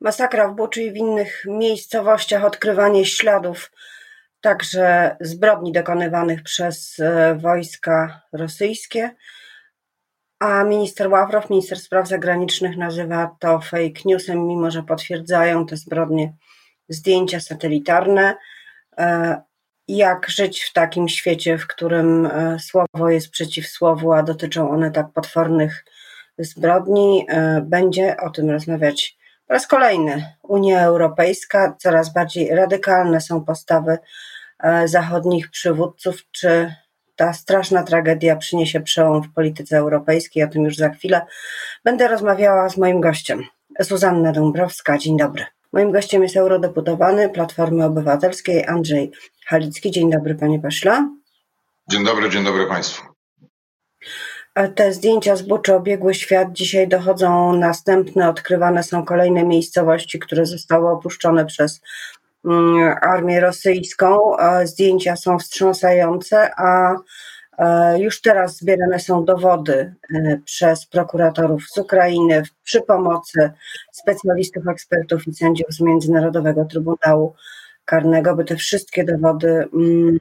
Masakra 0.00 0.48
w 0.48 0.54
Buczy 0.54 0.82
i 0.82 0.92
w 0.92 0.96
innych 0.96 1.44
miejscowościach, 1.46 2.44
odkrywanie 2.44 3.06
śladów 3.06 3.70
także 4.40 5.16
zbrodni 5.20 5.72
dokonywanych 5.72 6.42
przez 6.42 7.00
e, 7.00 7.34
wojska 7.34 8.22
rosyjskie, 8.32 9.10
a 10.38 10.64
minister 10.64 11.08
Ławrow, 11.08 11.50
minister 11.50 11.78
spraw 11.78 12.08
zagranicznych 12.08 12.76
nazywa 12.76 13.36
to 13.40 13.60
fake 13.60 14.00
newsem, 14.04 14.46
mimo 14.46 14.70
że 14.70 14.82
potwierdzają 14.82 15.66
te 15.66 15.76
zbrodnie 15.76 16.32
zdjęcia 16.88 17.40
satelitarne. 17.40 18.34
E, 18.98 19.40
jak 19.88 20.30
żyć 20.30 20.62
w 20.62 20.72
takim 20.72 21.08
świecie, 21.08 21.58
w 21.58 21.66
którym 21.66 22.26
e, 22.26 22.58
słowo 22.58 23.10
jest 23.10 23.30
przeciw 23.30 23.68
słowu, 23.68 24.12
a 24.12 24.22
dotyczą 24.22 24.70
one 24.70 24.90
tak 24.90 25.12
potwornych 25.12 25.84
zbrodni? 26.38 27.26
Będzie 27.62 28.16
o 28.16 28.30
tym 28.30 28.50
rozmawiać 28.50 29.19
po 29.50 29.54
raz 29.54 29.66
kolejny 29.66 30.34
Unia 30.42 30.80
Europejska, 30.80 31.76
coraz 31.78 32.12
bardziej 32.12 32.54
radykalne 32.54 33.20
są 33.20 33.44
postawy 33.44 33.98
e, 34.58 34.88
zachodnich 34.88 35.50
przywódców. 35.50 36.16
Czy 36.32 36.74
ta 37.16 37.32
straszna 37.32 37.82
tragedia 37.82 38.36
przyniesie 38.36 38.80
przełom 38.80 39.22
w 39.22 39.34
polityce 39.34 39.78
europejskiej? 39.78 40.42
O 40.42 40.48
tym 40.48 40.64
już 40.64 40.76
za 40.76 40.88
chwilę. 40.88 41.26
Będę 41.84 42.08
rozmawiała 42.08 42.68
z 42.68 42.76
moim 42.76 43.00
gościem, 43.00 43.44
Zuzanna 43.80 44.32
Dąbrowska. 44.32 44.98
Dzień 44.98 45.16
dobry. 45.16 45.44
Moim 45.72 45.92
gościem 45.92 46.22
jest 46.22 46.36
eurodeputowany 46.36 47.28
Platformy 47.28 47.84
Obywatelskiej 47.84 48.66
Andrzej 48.66 49.12
Halicki. 49.46 49.90
Dzień 49.90 50.10
dobry, 50.10 50.34
panie 50.34 50.60
pośle. 50.60 51.08
Dzień 51.88 52.04
dobry, 52.04 52.30
dzień 52.30 52.44
dobry 52.44 52.66
państwu. 52.66 53.09
Te 54.68 54.92
zdjęcia 54.92 55.36
z 55.36 55.42
Buczy 55.42 55.74
obiegły 55.74 56.14
świat. 56.14 56.52
Dzisiaj 56.52 56.88
dochodzą 56.88 57.56
następne, 57.56 58.28
odkrywane 58.28 58.82
są 58.82 59.04
kolejne 59.04 59.44
miejscowości, 59.44 60.18
które 60.18 60.46
zostały 60.46 60.90
opuszczone 60.90 61.46
przez 61.46 61.80
mm, 62.44 62.96
armię 63.02 63.40
rosyjską. 63.40 64.18
Zdjęcia 64.64 65.16
są 65.16 65.38
wstrząsające, 65.38 66.50
a 66.56 66.94
już 67.98 68.20
teraz 68.20 68.56
zbierane 68.56 68.98
są 69.00 69.24
dowody 69.24 69.94
e, 70.14 70.38
przez 70.44 70.86
prokuratorów 70.86 71.62
z 71.70 71.78
Ukrainy 71.78 72.42
przy 72.62 72.80
pomocy 72.80 73.50
specjalistów, 73.92 74.68
ekspertów 74.68 75.28
i 75.28 75.34
sędziów 75.34 75.68
z 75.70 75.80
Międzynarodowego 75.80 76.64
Trybunału 76.64 77.34
Karnego, 77.84 78.36
by 78.36 78.44
te 78.44 78.56
wszystkie 78.56 79.04
dowody 79.04 79.68
mm, 79.74 80.18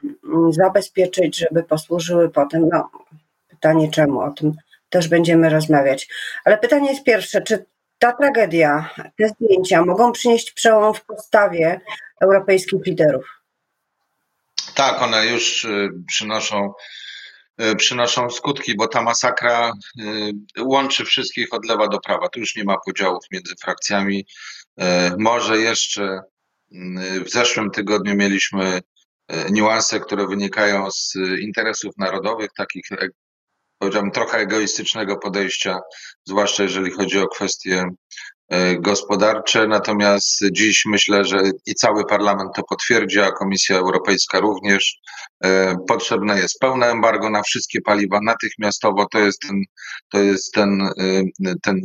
zabezpieczyć, 0.50 1.38
żeby 1.38 1.64
posłużyły 1.64 2.30
potem 2.30 2.70
no, 2.72 2.90
pytanie 3.60 3.92
czemu, 3.92 4.20
o 4.20 4.32
tym 4.32 4.54
też 4.90 5.08
będziemy 5.08 5.50
rozmawiać. 5.50 6.08
Ale 6.46 6.58
pytanie 6.58 6.92
jest 6.92 7.04
pierwsze, 7.04 7.42
czy 7.42 7.66
ta 8.00 8.14
tragedia, 8.14 8.90
te 9.18 9.28
zdjęcia 9.28 9.86
mogą 9.86 10.12
przynieść 10.12 10.52
przełom 10.52 10.94
w 10.94 11.06
postawie 11.06 11.82
europejskich 12.22 12.86
liderów? 12.86 13.26
Tak, 14.76 15.02
one 15.02 15.28
już 15.28 15.66
y, 15.66 15.90
przynoszą, 16.08 16.74
y, 17.62 17.76
przynoszą 17.76 18.30
skutki, 18.30 18.76
bo 18.76 18.88
ta 18.88 19.02
masakra 19.02 19.72
y, 20.58 20.64
łączy 20.64 21.06
wszystkich 21.06 21.54
od 21.54 21.66
lewa 21.66 21.88
do 21.88 22.00
prawa. 22.00 22.30
Tu 22.30 22.40
już 22.40 22.56
nie 22.56 22.64
ma 22.64 22.78
podziałów 22.86 23.24
między 23.32 23.54
frakcjami. 23.62 24.26
Może 25.18 25.58
jeszcze 25.58 26.22
w 27.26 27.30
zeszłym 27.30 27.72
tygodniu 27.72 28.16
mieliśmy 28.16 28.82
niuanse, 29.52 30.00
które 30.00 30.28
wynikają 30.28 30.92
z 30.92 31.16
interesów 31.42 31.98
narodowych, 31.98 32.50
takich 32.58 32.86
powiedziałbym, 33.80 34.12
trochę 34.12 34.38
egoistycznego 34.38 35.18
podejścia, 35.18 35.80
zwłaszcza 36.26 36.64
jeżeli 36.64 36.92
chodzi 36.92 37.20
o 37.20 37.28
kwestie 37.28 37.86
e, 38.50 38.76
gospodarcze. 38.80 39.68
Natomiast 39.68 40.40
dziś 40.52 40.84
myślę, 40.86 41.26
że 41.26 41.42
i 41.66 41.76
cały 41.76 42.06
parlament 42.06 42.50
to 42.56 42.64
potwierdzi, 42.64 43.20
a 43.20 43.32
Komisja 43.32 43.78
Europejska 43.78 44.40
również. 44.40 45.00
E, 45.44 45.76
potrzebne 45.88 46.40
jest 46.40 46.60
pełne 46.60 46.88
embargo 46.88 47.30
na 47.30 47.44
wszystkie 47.44 47.82
paliwa 47.82 48.20
natychmiastowo. 48.24 49.06
To 49.12 49.20
jest 49.20 49.40
ten, 49.42 49.64
to 50.12 50.20
jest 50.20 50.54
ten, 50.54 50.82
e, 50.82 51.54
ten 51.62 51.82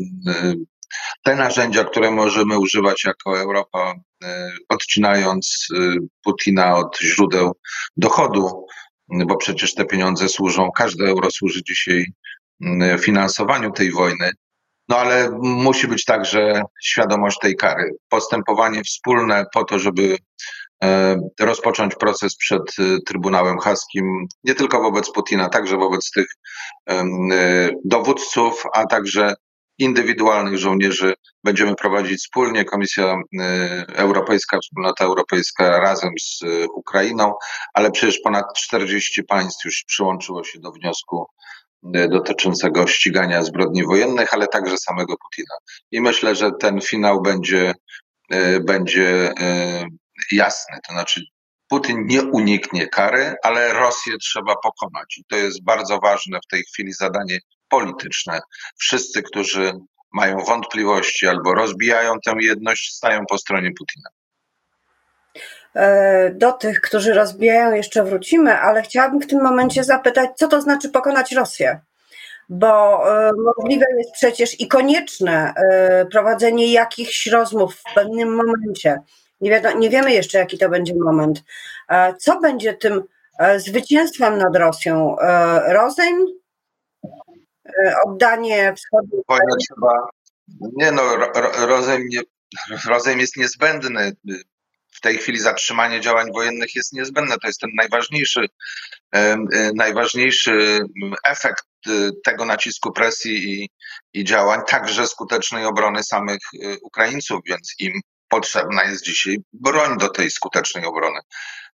te 1.23 1.37
narzędzia, 1.37 1.85
które 1.85 2.11
możemy 2.11 2.59
używać 2.59 3.05
jako 3.05 3.41
Europa, 3.41 3.95
odcinając 4.69 5.69
Putina 6.25 6.77
od 6.77 6.99
źródeł 7.01 7.53
dochodu 7.97 8.67
bo 9.09 9.37
przecież 9.37 9.75
te 9.75 9.85
pieniądze 9.85 10.29
służą, 10.29 10.71
każde 10.77 11.05
euro 11.05 11.31
służy 11.31 11.63
dzisiaj 11.63 12.05
mm, 12.61 12.99
finansowaniu 12.99 13.71
tej 13.71 13.93
wojny. 13.93 14.31
No 14.89 14.99
ale 14.99 15.31
musi 15.43 15.89
być 15.89 16.05
także 16.05 16.63
świadomość 16.83 17.39
tej 17.39 17.57
kary. 17.57 17.91
Postępowanie 18.09 18.83
wspólne 18.83 19.45
po 19.55 19.65
to, 19.65 19.79
żeby 19.79 20.17
e, 20.85 21.17
rozpocząć 21.41 21.95
proces 21.95 22.37
przed 22.37 22.63
e, 22.79 22.83
Trybunałem 23.07 23.59
Haskim, 23.59 24.27
nie 24.45 24.55
tylko 24.55 24.81
wobec 24.81 25.13
Putina, 25.13 25.49
także 25.49 25.77
wobec 25.77 26.11
tych 26.11 26.27
e, 26.91 27.05
dowódców, 27.85 28.63
a 28.75 28.87
także 28.87 29.35
indywidualnych 29.79 30.59
żołnierzy 30.59 31.15
będziemy 31.45 31.75
prowadzić 31.75 32.19
wspólnie. 32.19 32.65
Komisja 32.65 33.15
y, 33.15 33.39
Europejska, 33.95 34.59
Wspólnota 34.63 35.05
Europejska 35.05 35.81
razem 35.81 36.11
z 36.21 36.43
y, 36.43 36.67
Ukrainą, 36.75 37.35
ale 37.75 37.91
przecież 37.91 38.19
ponad 38.19 38.45
40 38.57 39.25
państw 39.25 39.65
już 39.65 39.85
przyłączyło 39.87 40.45
się 40.45 40.61
do 40.61 40.73
wniosku 40.73 41.27
y, 41.97 42.09
dotyczącego 42.09 42.87
ścigania 42.87 43.43
zbrodni 43.43 43.85
wojennych, 43.85 44.35
ale 44.35 44.49
także 44.49 44.79
samego 44.79 45.15
Putina. 45.17 45.55
I 45.91 46.01
myślę, 46.01 46.35
że 46.35 46.51
ten 46.61 46.81
finał 46.81 47.23
będzie, 47.23 47.75
będzie 48.61 49.35
jasny. 50.33 50.79
To 50.87 50.93
znaczy, 50.93 51.21
Putin 51.69 52.07
nie 52.07 52.23
uniknie 52.23 52.89
kary, 52.89 53.35
ale 53.43 53.73
Rosję 53.73 54.19
trzeba 54.19 54.55
pokonać. 54.57 55.19
I 55.19 55.25
to 55.25 55.37
jest 55.37 55.65
bardzo 55.65 55.99
ważne 55.99 56.39
w 56.45 56.47
tej 56.47 56.63
chwili 56.63 56.93
zadanie 56.93 57.39
polityczne. 57.79 58.41
Wszyscy, 58.77 59.23
którzy 59.23 59.73
mają 60.13 60.39
wątpliwości 60.39 61.29
albo 61.29 61.55
rozbijają 61.55 62.13
tę 62.25 62.35
jedność, 62.41 62.95
stają 62.95 63.27
po 63.29 63.39
stronie 63.39 63.71
Putina. 63.79 64.09
E, 65.75 66.31
do 66.31 66.53
tych, 66.53 66.81
którzy 66.81 67.15
rozbijają, 67.15 67.75
jeszcze 67.75 68.05
wrócimy, 68.05 68.59
ale 68.59 68.83
chciałabym 68.83 69.21
w 69.21 69.27
tym 69.27 69.43
momencie 69.43 69.85
zapytać, 69.85 70.31
co 70.37 70.49
to 70.49 70.61
znaczy 70.61 70.89
pokonać 70.89 71.33
Rosję? 71.33 71.81
Bo 72.49 73.03
e, 73.29 73.31
możliwe 73.33 73.87
jest 73.99 74.13
przecież 74.13 74.61
i 74.61 74.69
konieczne 74.69 75.55
e, 75.57 76.07
prowadzenie 76.07 76.73
jakichś 76.73 77.27
rozmów 77.27 77.77
w 77.77 77.95
pewnym 77.95 78.35
momencie. 78.35 78.99
Nie, 79.41 79.51
wiadomo, 79.51 79.79
nie 79.79 79.91
wiemy 79.91 80.13
jeszcze, 80.13 80.39
jaki 80.39 80.59
to 80.59 80.69
będzie 80.69 80.95
moment. 80.95 81.43
Co 82.19 82.41
będzie 82.41 82.75
tym 82.75 83.03
zwycięstwem 83.57 84.39
nad 84.39 84.57
Rosją? 84.57 85.17
Rozejm 85.69 86.27
oddanie 88.07 88.75
wschodu. 88.77 89.25
Wojna 89.29 89.57
trzeba. 89.57 90.09
Nie 90.77 90.93
no, 90.93 91.03
rozejm, 91.67 92.09
nie, 92.09 92.21
rozejm 92.87 93.21
jest 93.21 93.37
niezbędny. 93.37 94.13
W 94.93 95.01
tej 95.01 95.19
chwili 95.19 95.39
zatrzymanie 95.39 96.01
działań 96.01 96.33
wojennych 96.33 96.75
jest 96.75 96.93
niezbędne. 96.93 97.37
To 97.39 97.47
jest 97.47 97.61
ten 97.61 97.71
najważniejszy, 97.75 98.47
e, 99.15 99.37
najważniejszy 99.75 100.81
efekt 101.25 101.65
e, 101.87 101.91
tego 102.25 102.45
nacisku 102.45 102.93
presji 102.93 103.53
i, 103.53 103.69
i 104.13 104.25
działań, 104.25 104.61
także 104.67 105.07
skutecznej 105.07 105.67
obrony 105.67 106.03
samych 106.03 106.39
Ukraińców, 106.83 107.41
więc 107.47 107.75
im 107.79 107.93
potrzebna 108.29 108.85
jest 108.85 109.05
dzisiaj 109.05 109.37
broń 109.53 109.99
do 109.99 110.09
tej 110.09 110.31
skutecznej 110.31 110.85
obrony. 110.85 111.21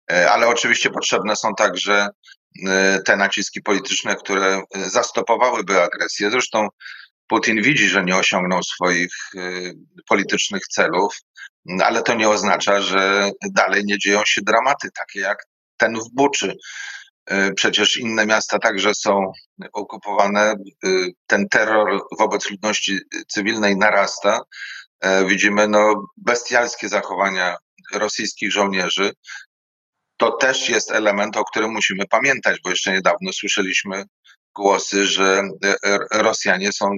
Ale 0.07 0.47
oczywiście 0.47 0.89
potrzebne 0.89 1.35
są 1.35 1.55
także 1.55 2.09
E, 2.09 2.11
te 3.05 3.17
naciski 3.17 3.61
polityczne, 3.61 4.15
które 4.15 4.63
e, 4.75 4.89
zastopowałyby 4.89 5.81
agresję. 5.81 6.31
Zresztą 6.31 6.67
Putin 7.27 7.61
widzi, 7.61 7.89
że 7.89 8.03
nie 8.03 8.15
osiągnął 8.15 8.63
swoich 8.63 9.13
e, 9.35 9.41
politycznych 10.07 10.67
celów, 10.67 11.15
ale 11.83 12.03
to 12.03 12.13
nie 12.13 12.29
oznacza, 12.29 12.81
że 12.81 13.31
dalej 13.51 13.85
nie 13.85 13.97
dzieją 13.97 14.21
się 14.25 14.41
dramaty 14.41 14.89
takie 14.91 15.19
jak 15.19 15.45
ten 15.77 15.95
w 15.95 16.09
Buczy. 16.13 16.55
Przecież 17.55 17.97
inne 17.97 18.25
miasta 18.25 18.59
także 18.59 18.93
są 18.93 19.31
okupowane. 19.73 20.55
Ten 21.27 21.49
terror 21.49 22.01
wobec 22.19 22.49
ludności 22.49 22.99
cywilnej 23.27 23.77
narasta. 23.77 24.39
Widzimy 25.25 25.67
no, 25.67 26.03
bestialskie 26.17 26.89
zachowania 26.89 27.55
rosyjskich 27.93 28.51
żołnierzy, 28.51 29.11
to 30.19 30.31
też 30.31 30.69
jest 30.69 30.91
element, 30.91 31.37
o 31.37 31.45
którym 31.45 31.71
musimy 31.71 32.07
pamiętać, 32.09 32.59
bo 32.63 32.69
jeszcze 32.69 32.91
niedawno 32.91 33.33
słyszeliśmy 33.33 34.03
głosy, 34.55 35.05
że 35.05 35.41
e, 35.63 35.97
Rosjanie 36.11 36.71
są 36.71 36.97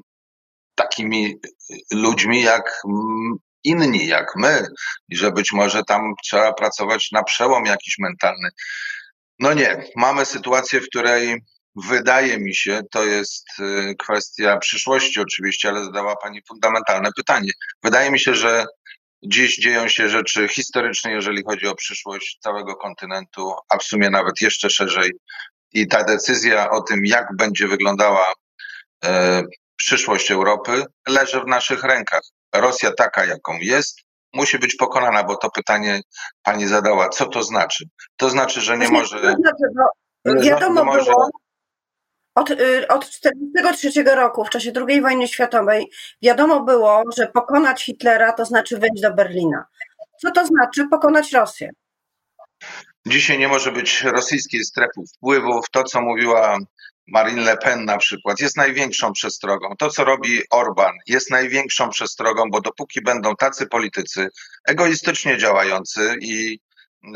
takimi 0.76 1.40
ludźmi 1.94 2.42
jak 2.42 2.82
inni, 3.64 4.08
jak 4.08 4.36
my, 4.36 4.68
i 5.10 5.16
że 5.16 5.32
być 5.32 5.52
może 5.52 5.84
tam 5.84 6.14
trzeba 6.24 6.54
pracować 6.54 7.12
na 7.12 7.24
przełom 7.24 7.66
jakiś 7.66 7.96
mentalny. 8.00 8.50
No 9.40 9.54
nie, 9.54 9.84
mamy 9.96 10.26
sytuację, 10.26 10.82
w 10.82 10.88
której 10.88 11.42
wydaje 11.76 12.40
mi 12.40 12.56
się, 12.56 12.82
to 12.92 13.04
jest 13.06 13.46
e, 13.60 13.96
kwestia 13.96 14.58
przyszłości 14.58 15.20
oczywiście, 15.20 15.70
ale 15.70 15.84
zadała 15.84 16.16
Pani 16.16 16.42
fundamentalne 16.48 17.10
pytanie. 17.18 17.52
Wydaje 17.84 18.12
mi 18.12 18.20
się, 18.20 18.36
że 18.36 18.66
Dziś 19.24 19.58
dzieją 19.58 19.88
się 19.88 20.10
rzeczy 20.10 20.48
historyczne, 20.48 21.12
jeżeli 21.12 21.44
chodzi 21.44 21.68
o 21.68 21.76
przyszłość 21.76 22.38
całego 22.40 22.76
kontynentu, 22.76 23.54
a 23.70 23.78
w 23.78 23.84
sumie 23.84 24.10
nawet 24.10 24.42
jeszcze 24.42 24.70
szerzej. 24.70 25.12
I 25.74 25.88
ta 25.88 26.04
decyzja 26.04 26.70
o 26.70 26.82
tym, 26.82 27.06
jak 27.06 27.28
będzie 27.36 27.68
wyglądała 27.68 28.26
e, 29.06 29.42
przyszłość 29.76 30.32
Europy, 30.32 30.86
leży 31.08 31.42
w 31.42 31.48
naszych 31.48 31.84
rękach. 31.84 32.22
Rosja 32.56 32.92
taka, 32.92 33.26
jaką 33.26 33.58
jest, 33.62 34.02
musi 34.34 34.60
być 34.60 34.76
pokonana, 34.76 35.24
bo 35.24 35.36
to 35.36 35.50
pytanie 35.50 36.02
pani 36.44 36.68
zadała, 36.68 37.10
co 37.10 37.26
to 37.26 37.44
znaczy? 37.44 37.86
To 38.18 38.30
znaczy, 38.30 38.62
że 38.62 38.78
nie 38.78 38.90
może. 38.90 39.22
To 39.22 39.36
znaczy, 39.36 40.50
wiadomo 40.50 40.84
może, 40.86 41.12
było, 41.12 41.30
od, 42.36 42.52
y, 42.52 42.88
od 42.88 43.10
1943 43.10 44.16
roku, 44.16 44.46
w 44.46 44.50
czasie 44.50 44.72
II 44.88 45.02
wojny 45.02 45.28
światowej, 45.28 45.92
wiadomo 46.22 46.64
było, 46.64 47.04
że 47.18 47.28
pokonać 47.28 47.84
Hitlera 47.84 48.34
to 48.34 48.46
znaczy 48.46 48.78
wejść 48.78 49.02
do 49.02 49.14
Berlina. 49.14 49.66
Co 50.22 50.32
to 50.32 50.46
znaczy 50.46 50.88
pokonać 50.92 51.32
Rosję? 51.32 51.70
Dzisiaj 53.06 53.40
nie 53.40 53.48
może 53.48 53.72
być 53.72 54.04
rosyjskiej 54.04 54.64
strefy 54.64 55.02
wpływów. 55.16 55.66
To, 55.72 55.84
co 55.84 56.02
mówiła 56.02 56.58
Marine 57.08 57.42
Le 57.42 57.58
Pen 57.58 57.86
na 57.86 57.98
przykład, 57.98 58.40
jest 58.40 58.58
największą 58.58 59.14
przestrogą. 59.14 59.76
To, 59.80 59.90
co 59.90 60.04
robi 60.04 60.42
Orban, 60.50 60.94
jest 61.08 61.32
największą 61.32 61.90
przestrogą, 61.90 62.44
bo 62.52 62.62
dopóki 62.62 63.02
będą 63.02 63.36
tacy 63.36 63.68
politycy 63.68 64.28
egoistycznie 64.68 65.38
działający 65.38 66.16
i 66.22 66.60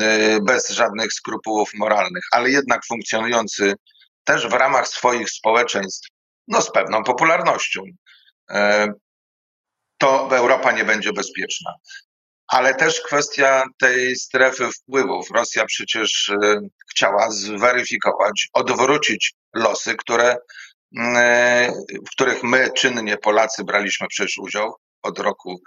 y, 0.02 0.40
bez 0.42 0.70
żadnych 0.70 1.12
skrupułów 1.12 1.74
moralnych, 1.74 2.24
ale 2.32 2.50
jednak 2.50 2.80
funkcjonujący 2.86 3.74
też 4.26 4.48
w 4.48 4.52
ramach 4.52 4.88
swoich 4.88 5.30
społeczeństw, 5.30 6.08
no 6.48 6.62
z 6.62 6.72
pewną 6.72 7.04
popularnością, 7.04 7.82
e, 8.50 8.88
to 9.98 10.36
Europa 10.36 10.72
nie 10.72 10.84
będzie 10.84 11.12
bezpieczna. 11.12 11.72
Ale 12.48 12.74
też 12.74 13.00
kwestia 13.00 13.64
tej 13.78 14.16
strefy 14.16 14.70
wpływów. 14.72 15.30
Rosja 15.30 15.64
przecież 15.64 16.28
e, 16.28 16.60
chciała 16.90 17.30
zweryfikować, 17.30 18.48
odwrócić 18.52 19.34
losy, 19.54 19.94
które, 19.94 20.36
e, 20.98 21.72
w 22.06 22.10
których 22.10 22.42
my, 22.42 22.70
czynnie 22.76 23.16
Polacy, 23.16 23.64
braliśmy 23.64 24.06
przecież 24.08 24.38
udział 24.38 24.74
od 25.02 25.18
roku 25.18 25.60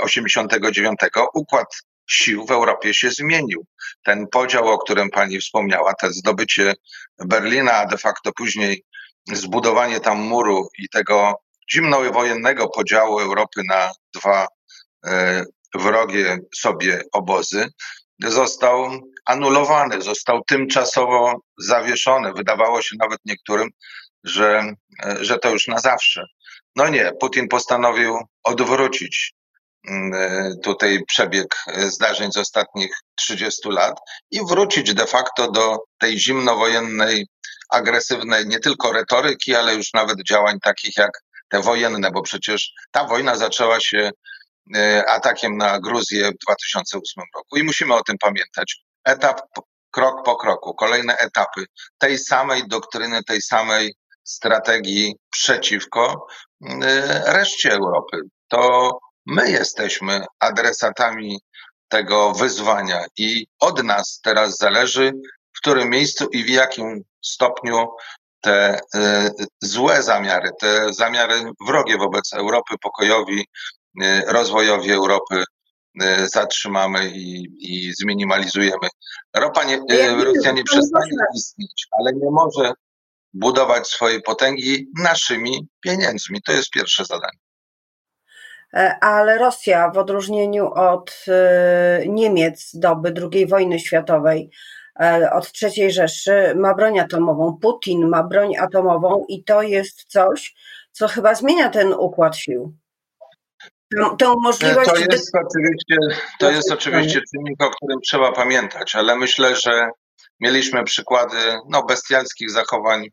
89. 0.00 0.98
Układ 1.34 1.66
sił 2.06 2.46
w 2.46 2.50
Europie 2.50 2.94
się 2.94 3.10
zmienił. 3.10 3.66
Ten 4.04 4.26
podział, 4.26 4.68
o 4.68 4.78
którym 4.78 5.10
pani 5.10 5.38
wspomniała, 5.40 5.94
to 6.00 6.12
zdobycie 6.12 6.74
Berlina, 7.18 7.72
a 7.72 7.86
de 7.86 7.98
facto 7.98 8.32
później 8.32 8.84
zbudowanie 9.32 10.00
tam 10.00 10.18
muru 10.18 10.68
i 10.78 10.88
tego 10.88 11.34
zimnowojennego 11.72 12.68
podziału 12.68 13.20
Europy 13.20 13.62
na 13.68 13.90
dwa 14.14 14.46
e, 15.06 15.44
wrogie 15.74 16.38
sobie 16.54 17.02
obozy, 17.12 17.68
został 18.22 18.90
anulowany, 19.26 20.02
został 20.02 20.42
tymczasowo 20.44 21.40
zawieszony. 21.58 22.32
Wydawało 22.32 22.82
się 22.82 22.96
nawet 22.98 23.20
niektórym, 23.24 23.70
że, 24.24 24.74
e, 25.04 25.24
że 25.24 25.38
to 25.38 25.50
już 25.50 25.68
na 25.68 25.78
zawsze. 25.78 26.24
No 26.76 26.88
nie, 26.88 27.12
Putin 27.20 27.48
postanowił 27.48 28.18
odwrócić 28.44 29.34
tutaj 30.62 31.04
przebieg 31.06 31.56
e, 31.66 31.90
zdarzeń 31.90 32.32
z 32.32 32.36
ostatnich 32.36 32.96
30 33.14 33.68
lat 33.68 34.00
i 34.30 34.40
wrócić 34.46 34.94
de 34.94 35.06
facto 35.06 35.50
do 35.50 35.78
tej 35.98 36.18
zimnowojennej, 36.18 37.26
agresywnej 37.70 38.46
nie 38.46 38.60
tylko 38.60 38.92
retoryki, 38.92 39.54
ale 39.54 39.74
już 39.74 39.92
nawet 39.94 40.22
działań 40.28 40.58
takich 40.62 40.96
jak 40.96 41.10
te 41.48 41.60
wojenne, 41.60 42.10
bo 42.10 42.22
przecież 42.22 42.72
ta 42.90 43.04
wojna 43.04 43.36
zaczęła 43.36 43.80
się 43.80 44.10
e, 44.76 45.04
atakiem 45.08 45.56
na 45.56 45.80
Gruzję 45.80 46.30
w 46.30 46.44
2008 46.46 47.24
roku 47.34 47.56
i 47.56 47.62
musimy 47.62 47.94
o 47.94 48.02
tym 48.02 48.18
pamiętać. 48.18 48.76
Etap, 49.04 49.40
krok 49.90 50.24
po 50.24 50.36
kroku, 50.36 50.74
kolejne 50.74 51.16
etapy 51.16 51.64
tej 51.98 52.18
samej 52.18 52.68
doktryny, 52.68 53.24
tej 53.24 53.42
samej 53.42 53.94
strategii 54.24 55.16
przeciwko 55.30 56.26
reszcie 57.26 57.72
Europy. 57.72 58.20
To 58.48 58.90
My 59.26 59.50
jesteśmy 59.50 60.24
adresatami 60.40 61.40
tego 61.88 62.32
wyzwania 62.32 63.06
i 63.18 63.46
od 63.60 63.82
nas 63.82 64.20
teraz 64.22 64.58
zależy, 64.58 65.12
w 65.56 65.60
którym 65.60 65.90
miejscu 65.90 66.26
i 66.32 66.44
w 66.44 66.48
jakim 66.48 67.02
stopniu 67.22 67.88
te 68.40 68.78
y, 68.78 69.30
złe 69.62 70.02
zamiary, 70.02 70.50
te 70.60 70.92
zamiary 70.92 71.34
wrogie 71.66 71.98
wobec 71.98 72.32
Europy, 72.32 72.74
pokojowi, 72.82 73.46
y, 74.02 74.22
rozwojowi 74.26 74.92
Europy 74.92 75.44
y, 76.02 76.28
zatrzymamy 76.28 77.10
i, 77.14 77.46
i 77.58 77.92
zminimalizujemy. 77.94 78.88
Ropa 79.36 79.64
nie, 79.64 79.80
Rosja 80.24 80.52
nie 80.52 80.64
przestanie 80.64 81.10
istnieć, 81.36 81.86
ale 81.98 82.12
nie 82.12 82.30
może 82.30 82.72
budować 83.32 83.88
swojej 83.88 84.22
potęgi 84.22 84.88
naszymi 84.98 85.68
pieniędzmi. 85.80 86.42
To 86.42 86.52
jest 86.52 86.70
pierwsze 86.70 87.04
zadanie. 87.04 87.43
E, 88.74 88.98
ale 89.00 89.38
Rosja 89.38 89.90
w 89.90 89.98
odróżnieniu 89.98 90.70
od 90.72 91.24
e, 91.28 92.04
Niemiec 92.08 92.70
doby 92.74 93.14
II 93.32 93.46
wojny 93.46 93.80
światowej, 93.80 94.50
e, 95.00 95.30
od 95.32 95.52
III 95.62 95.92
Rzeszy 95.92 96.54
ma 96.56 96.74
broń 96.74 96.98
atomową. 96.98 97.58
Putin 97.62 98.08
ma 98.08 98.22
broń 98.22 98.56
atomową 98.56 99.24
i 99.28 99.44
to 99.44 99.62
jest 99.62 100.04
coś, 100.04 100.54
co 100.92 101.08
chyba 101.08 101.34
zmienia 101.34 101.68
ten 101.68 101.92
układ 101.92 102.36
sił. 102.36 102.74
Tę 104.18 104.34
możliwość. 104.42 104.90
To 104.90 104.96
jest, 104.96 105.32
oczywiście, 105.34 106.20
to 106.38 106.50
jest 106.50 106.72
oczywiście 106.72 107.20
czynnik, 107.32 107.62
o 107.62 107.70
którym 107.70 108.00
trzeba 108.00 108.32
pamiętać, 108.32 108.94
ale 108.94 109.16
myślę, 109.16 109.56
że 109.56 109.88
mieliśmy 110.40 110.84
przykłady 110.84 111.36
no, 111.68 111.82
bestialskich 111.82 112.50
zachowań 112.50 113.08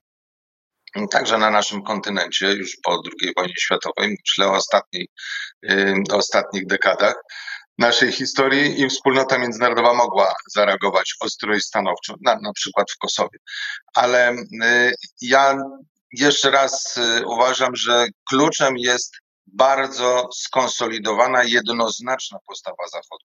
także 1.12 1.38
na 1.38 1.52
naszym 1.52 1.84
kontynencie, 1.84 2.54
już 2.54 2.78
po 2.84 2.92
II 3.22 3.34
wojnie 3.38 3.54
światowej, 3.60 4.18
myślę 4.20 4.48
o, 4.48 4.54
ostatniej, 4.54 5.08
o 6.12 6.16
ostatnich 6.16 6.68
dekadach 6.68 7.16
naszej 7.78 8.12
historii 8.12 8.82
i 8.82 8.90
wspólnota 8.90 9.38
międzynarodowa 9.38 9.94
mogła 9.94 10.34
zareagować 10.56 11.16
ostro 11.20 11.56
i 11.56 11.62
stanowczo, 11.62 12.16
na, 12.22 12.40
na 12.42 12.54
przykład 12.54 12.92
w 12.92 12.98
Kosowie. 12.98 13.40
Ale 13.96 14.36
ja 15.22 15.58
jeszcze 16.12 16.52
raz 16.52 17.00
uważam, 17.26 17.76
że 17.76 18.08
kluczem 18.30 18.78
jest 18.78 19.16
bardzo 19.48 20.30
skonsolidowana, 20.36 21.44
jednoznaczna 21.44 22.38
postawa 22.48 22.88
Zachodu. 22.92 23.26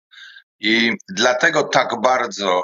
I 0.59 0.92
dlatego 1.09 1.64
tak 1.64 2.02
bardzo 2.02 2.61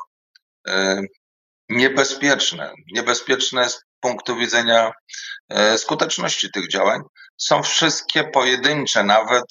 niebezpieczne, 1.69 2.73
niebezpieczne 2.93 3.67
punktu 4.03 4.35
widzenia 4.35 4.91
e, 5.49 5.77
skuteczności 5.77 6.51
tych 6.51 6.67
działań 6.67 7.01
są 7.37 7.63
wszystkie 7.63 8.23
pojedyncze 8.23 9.03
nawet 9.03 9.45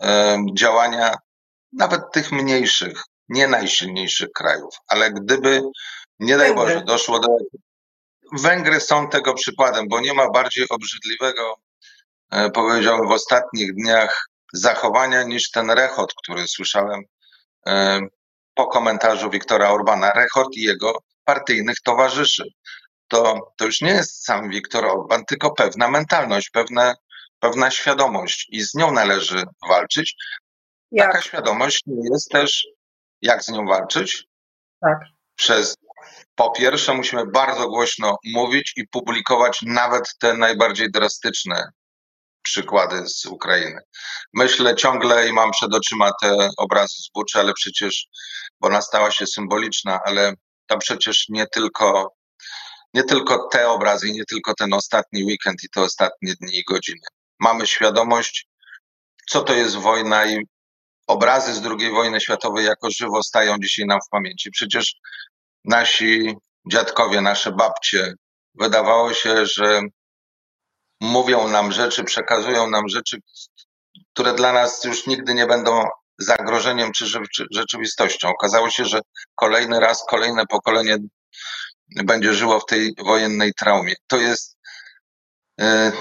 e, 0.00 0.38
działania, 0.54 1.14
nawet 1.72 2.00
tych 2.12 2.32
mniejszych, 2.32 3.02
nie 3.28 3.48
najsilniejszych 3.48 4.28
krajów. 4.34 4.74
Ale 4.88 5.10
gdyby, 5.10 5.62
nie 6.20 6.36
daj 6.36 6.54
Boże, 6.54 6.82
doszło 6.84 7.18
do. 7.18 7.28
Węgry 8.38 8.80
są 8.80 9.08
tego 9.08 9.34
przykładem, 9.34 9.88
bo 9.88 10.00
nie 10.00 10.14
ma 10.14 10.30
bardziej 10.30 10.66
obrzydliwego, 10.68 11.54
e, 12.30 12.50
powiedziałbym, 12.50 13.08
w 13.08 13.12
ostatnich 13.12 13.74
dniach 13.74 14.28
zachowania 14.52 15.22
niż 15.22 15.50
ten 15.50 15.70
rechot, 15.70 16.14
który 16.22 16.48
słyszałem 16.48 17.02
po 18.54 18.66
komentarzu 18.66 19.30
Wiktora 19.30 19.70
Orbana. 19.70 20.12
Rechot 20.12 20.48
i 20.56 20.62
jego 20.62 20.98
partyjnych 21.24 21.76
towarzyszy 21.84 22.44
to, 23.08 23.52
to 23.56 23.64
już 23.64 23.80
nie 23.80 23.90
jest 23.90 24.24
sam 24.24 24.50
Viktor 24.50 24.84
Orban, 24.84 25.24
tylko 25.24 25.50
pewna 25.50 25.88
mentalność, 25.88 26.50
pewne, 26.50 26.94
pewna 27.40 27.70
świadomość 27.70 28.48
i 28.50 28.62
z 28.62 28.74
nią 28.74 28.92
należy 28.92 29.44
walczyć. 29.68 30.14
Jak? 30.90 31.12
Taka 31.12 31.22
świadomość 31.22 31.82
jest 32.12 32.30
też, 32.30 32.66
jak 33.22 33.44
z 33.44 33.48
nią 33.48 33.66
walczyć? 33.66 34.24
Tak. 34.80 34.98
Przez 35.36 35.76
po 36.34 36.50
pierwsze, 36.50 36.94
musimy 36.94 37.26
bardzo 37.26 37.68
głośno 37.68 38.16
mówić 38.24 38.72
i 38.76 38.88
publikować 38.88 39.58
nawet 39.62 40.04
te 40.18 40.34
najbardziej 40.34 40.90
drastyczne 40.90 41.70
przykłady 42.42 43.06
z 43.06 43.26
Ukrainy. 43.26 43.80
Myślę 44.34 44.76
ciągle 44.76 45.28
i 45.28 45.32
mam 45.32 45.50
przed 45.50 45.74
oczyma 45.74 46.10
te 46.22 46.48
obrazy 46.58 47.02
z 47.02 47.10
Buczy, 47.14 47.38
ale 47.38 47.52
przecież, 47.52 48.06
bo 48.60 48.68
ona 48.68 48.82
stała 48.82 49.10
się 49.10 49.26
symboliczna, 49.26 50.00
ale 50.04 50.32
to 50.66 50.78
przecież 50.78 51.26
nie 51.28 51.46
tylko 51.46 52.15
nie 52.94 53.04
tylko 53.04 53.48
te 53.52 53.68
obrazy, 53.68 54.12
nie 54.12 54.24
tylko 54.24 54.54
ten 54.54 54.72
ostatni 54.72 55.24
weekend 55.24 55.64
i 55.64 55.68
te 55.68 55.82
ostatnie 55.82 56.34
dni 56.40 56.58
i 56.58 56.64
godziny. 56.64 57.06
Mamy 57.40 57.66
świadomość, 57.66 58.48
co 59.28 59.42
to 59.42 59.54
jest 59.54 59.76
wojna 59.76 60.26
i 60.26 60.46
obrazy 61.06 61.54
z 61.54 61.66
II 61.66 61.90
wojny 61.90 62.20
światowej 62.20 62.66
jako 62.66 62.90
żywo 62.90 63.22
stają 63.22 63.56
dzisiaj 63.62 63.86
nam 63.86 63.98
w 64.06 64.08
pamięci. 64.10 64.50
Przecież 64.50 64.94
nasi 65.64 66.34
dziadkowie, 66.70 67.20
nasze 67.20 67.52
babcie, 67.52 68.14
wydawało 68.54 69.14
się, 69.14 69.46
że 69.46 69.80
mówią 71.00 71.48
nam 71.48 71.72
rzeczy, 71.72 72.04
przekazują 72.04 72.70
nam 72.70 72.88
rzeczy, 72.88 73.18
które 74.12 74.34
dla 74.34 74.52
nas 74.52 74.84
już 74.84 75.06
nigdy 75.06 75.34
nie 75.34 75.46
będą 75.46 75.82
zagrożeniem 76.18 76.92
czy 76.92 77.06
rzeczywistością. 77.50 78.28
Okazało 78.28 78.70
się, 78.70 78.84
że 78.84 79.00
kolejny 79.34 79.80
raz, 79.80 80.04
kolejne 80.08 80.46
pokolenie 80.46 80.96
będzie 81.88 82.34
żyło 82.34 82.60
w 82.60 82.66
tej 82.66 82.94
wojennej 82.98 83.54
traumie. 83.54 83.94
To 84.06 84.16
jest, 84.16 84.56
e, 85.60 85.92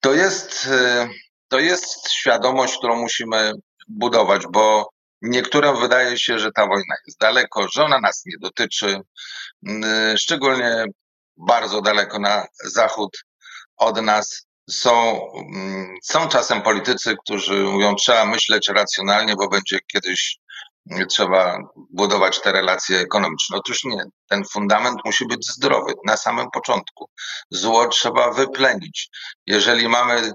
to 0.00 0.14
jest, 0.14 0.68
e, 0.70 1.08
to 1.48 1.58
jest 1.58 2.10
świadomość, 2.10 2.78
którą 2.78 2.96
musimy 2.96 3.52
budować, 3.88 4.42
bo 4.50 4.90
niektórym 5.22 5.76
wydaje 5.80 6.18
się, 6.18 6.38
że 6.38 6.52
ta 6.52 6.66
wojna 6.66 6.94
jest 7.06 7.18
daleko, 7.20 7.68
że 7.68 7.84
ona 7.84 8.00
nas 8.00 8.22
nie 8.26 8.36
dotyczy, 8.40 9.00
szczególnie 10.16 10.84
bardzo 11.36 11.82
daleko 11.82 12.18
na 12.18 12.46
zachód 12.64 13.24
od 13.76 14.02
nas. 14.02 14.46
Są, 14.70 15.20
są 16.02 16.28
czasem 16.28 16.62
politycy, 16.62 17.16
którzy 17.24 17.54
mówią, 17.54 17.94
trzeba 17.94 18.24
myśleć 18.24 18.68
racjonalnie, 18.68 19.36
bo 19.36 19.48
będzie 19.48 19.78
kiedyś 19.92 20.38
trzeba 21.08 21.58
budować 21.90 22.40
te 22.40 22.52
relacje 22.52 22.98
ekonomiczne. 22.98 23.56
Otóż 23.56 23.84
nie, 23.84 24.04
ten 24.28 24.42
fundament 24.52 24.98
musi 25.04 25.26
być 25.26 25.46
zdrowy 25.46 25.92
na 26.06 26.16
samym 26.16 26.50
początku. 26.50 27.10
Zło 27.50 27.88
trzeba 27.88 28.32
wyplenić. 28.32 29.08
Jeżeli 29.46 29.88
mamy 29.88 30.32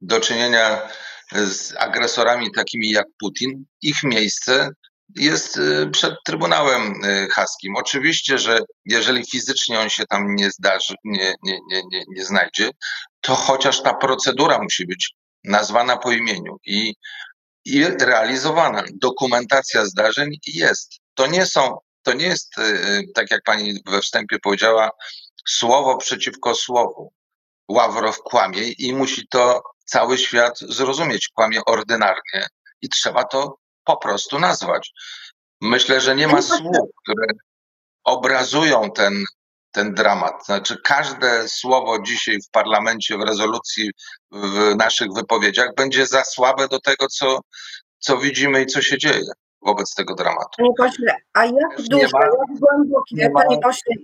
do 0.00 0.20
czynienia 0.20 0.88
z 1.32 1.76
agresorami 1.76 2.52
takimi 2.52 2.90
jak 2.90 3.06
Putin, 3.18 3.64
ich 3.82 4.02
miejsce 4.02 4.70
jest 5.14 5.56
y, 5.56 5.90
przed 5.92 6.14
Trybunałem 6.24 7.04
y, 7.04 7.28
Haskim. 7.30 7.76
Oczywiście, 7.76 8.38
że 8.38 8.58
jeżeli 8.84 9.24
fizycznie 9.30 9.80
on 9.80 9.88
się 9.88 10.06
tam 10.06 10.34
nie 10.34 10.50
zdarzy, 10.50 10.94
nie, 11.04 11.34
nie, 11.42 11.58
nie, 11.70 11.82
nie, 11.92 12.02
nie 12.08 12.24
znajdzie, 12.24 12.70
to 13.20 13.34
chociaż 13.34 13.82
ta 13.82 13.94
procedura 13.94 14.58
musi 14.62 14.86
być 14.86 15.14
nazwana 15.44 15.96
po 15.96 16.12
imieniu 16.12 16.56
i 16.66 16.94
i 17.66 17.84
realizowana. 17.84 18.84
Dokumentacja 18.94 19.84
zdarzeń 19.84 20.30
jest. 20.46 20.92
To 21.14 21.26
nie 21.26 21.46
są, 21.46 21.78
to 22.02 22.12
nie 22.12 22.26
jest, 22.26 22.58
y, 22.58 22.62
y, 22.62 23.02
tak 23.14 23.30
jak 23.30 23.42
pani 23.42 23.80
we 23.86 24.00
wstępie 24.00 24.38
powiedziała, 24.38 24.90
słowo 25.48 25.96
przeciwko 25.96 26.54
słowu. 26.54 27.12
Ławrow 27.68 28.18
kłamie 28.18 28.62
i 28.62 28.94
musi 28.94 29.28
to 29.28 29.62
cały 29.84 30.18
świat 30.18 30.58
zrozumieć. 30.58 31.28
Kłamie 31.28 31.60
ordynarnie 31.66 32.46
i 32.82 32.88
trzeba 32.88 33.24
to 33.24 33.58
po 33.84 33.96
prostu 33.96 34.38
nazwać. 34.38 34.90
Myślę, 35.60 36.00
że 36.00 36.16
nie 36.16 36.28
ma 36.28 36.42
słów, 36.42 36.88
które 37.02 37.26
obrazują 38.04 38.90
ten, 38.90 39.24
ten 39.76 39.94
dramat. 39.94 40.46
Znaczy, 40.46 40.76
każde 40.84 41.48
słowo 41.48 41.98
dzisiaj 41.98 42.36
w 42.48 42.50
parlamencie, 42.50 43.18
w 43.18 43.20
rezolucji, 43.20 43.90
w 44.32 44.76
naszych 44.76 45.08
wypowiedziach 45.14 45.74
będzie 45.76 46.06
za 46.06 46.24
słabe 46.24 46.68
do 46.68 46.80
tego, 46.80 47.06
co, 47.06 47.40
co 47.98 48.18
widzimy 48.18 48.62
i 48.62 48.66
co 48.66 48.82
się 48.82 48.98
dzieje 48.98 49.30
wobec 49.62 49.94
tego 49.94 50.14
dramatu. 50.14 50.56
Panie 50.56 50.70
pośle, 50.78 51.16
a 51.32 51.44
jak 51.44 51.82
duże, 51.90 52.08
ma, 52.12 52.20
jak 52.24 52.58
głębokie, 52.60 53.30
panie 53.34 53.58
pośle, 53.58 53.94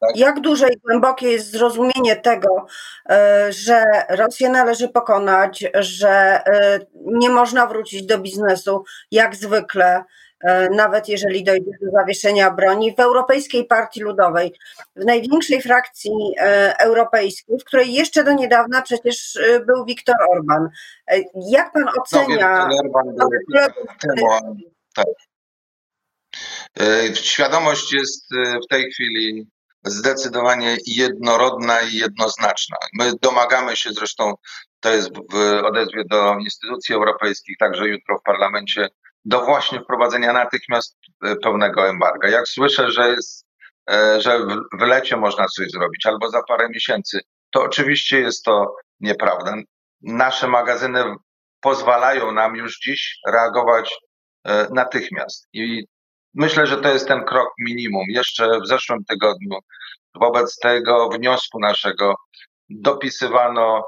tak? 0.00 0.16
jak 0.16 0.40
duże 0.40 0.68
i 0.68 0.76
głębokie 0.76 1.28
jest 1.28 1.50
zrozumienie 1.50 2.16
tego, 2.16 2.66
e, 3.08 3.52
że 3.52 3.84
Rosję 4.08 4.48
należy 4.48 4.88
pokonać, 4.88 5.64
że 5.74 6.10
e, 6.46 6.80
nie 6.94 7.30
można 7.30 7.66
wrócić 7.66 8.06
do 8.06 8.18
biznesu 8.18 8.84
jak 9.10 9.36
zwykle, 9.36 10.04
nawet 10.70 11.08
jeżeli 11.08 11.44
dojdzie 11.44 11.70
do 11.82 11.90
zawieszenia 11.90 12.50
broni, 12.50 12.94
w 12.94 13.00
Europejskiej 13.00 13.64
Partii 13.64 14.00
Ludowej, 14.00 14.52
w 14.96 15.04
największej 15.04 15.62
frakcji 15.62 16.12
e, 16.40 16.78
europejskiej, 16.78 17.58
w 17.58 17.64
której 17.64 17.92
jeszcze 17.92 18.24
do 18.24 18.32
niedawna 18.32 18.82
przecież 18.82 19.36
e, 19.36 19.60
był 19.60 19.84
Viktor 19.84 20.16
Orban. 20.30 20.68
Jak 21.50 21.72
pan 21.72 21.88
ocenia... 22.00 22.68
No, 22.68 22.76
Orban 22.84 23.14
był 23.16 23.28
tak. 24.94 25.06
Świadomość 27.14 27.92
jest 27.92 28.26
w 28.64 28.66
tej 28.68 28.90
chwili 28.90 29.46
zdecydowanie 29.84 30.76
jednorodna 30.86 31.80
i 31.80 31.96
jednoznaczna. 31.96 32.76
My 32.98 33.12
domagamy 33.22 33.76
się 33.76 33.90
zresztą, 33.92 34.34
to 34.80 34.94
jest 34.94 35.10
w 35.32 35.34
odezwie 35.64 36.04
do 36.10 36.38
instytucji 36.38 36.94
europejskich, 36.94 37.56
także 37.58 37.88
jutro 37.88 38.18
w 38.18 38.22
parlamencie, 38.22 38.88
do 39.26 39.44
właśnie 39.44 39.80
wprowadzenia 39.80 40.32
natychmiast 40.32 40.96
e, 41.24 41.36
pełnego 41.36 41.88
embarga. 41.88 42.28
Jak 42.28 42.48
słyszę, 42.48 42.90
że 42.90 43.08
jest, 43.08 43.46
e, 43.90 44.20
że 44.20 44.38
w 44.78 44.80
lecie 44.80 45.16
można 45.16 45.46
coś 45.46 45.70
zrobić 45.70 46.06
albo 46.06 46.30
za 46.30 46.42
parę 46.42 46.68
miesięcy, 46.68 47.20
to 47.50 47.62
oczywiście 47.62 48.20
jest 48.20 48.44
to 48.44 48.76
nieprawda. 49.00 49.54
Nasze 50.02 50.48
magazyny 50.48 51.04
pozwalają 51.60 52.32
nam 52.32 52.56
już 52.56 52.78
dziś 52.78 53.18
reagować 53.28 53.94
e, 54.44 54.68
natychmiast. 54.70 55.48
I 55.52 55.84
myślę, 56.34 56.66
że 56.66 56.76
to 56.76 56.92
jest 56.92 57.08
ten 57.08 57.24
krok 57.24 57.48
minimum. 57.58 58.04
Jeszcze 58.08 58.60
w 58.60 58.66
zeszłym 58.66 59.04
tygodniu 59.04 59.58
wobec 60.14 60.58
tego 60.58 61.08
wniosku 61.08 61.60
naszego 61.60 62.14
dopisywano 62.68 63.84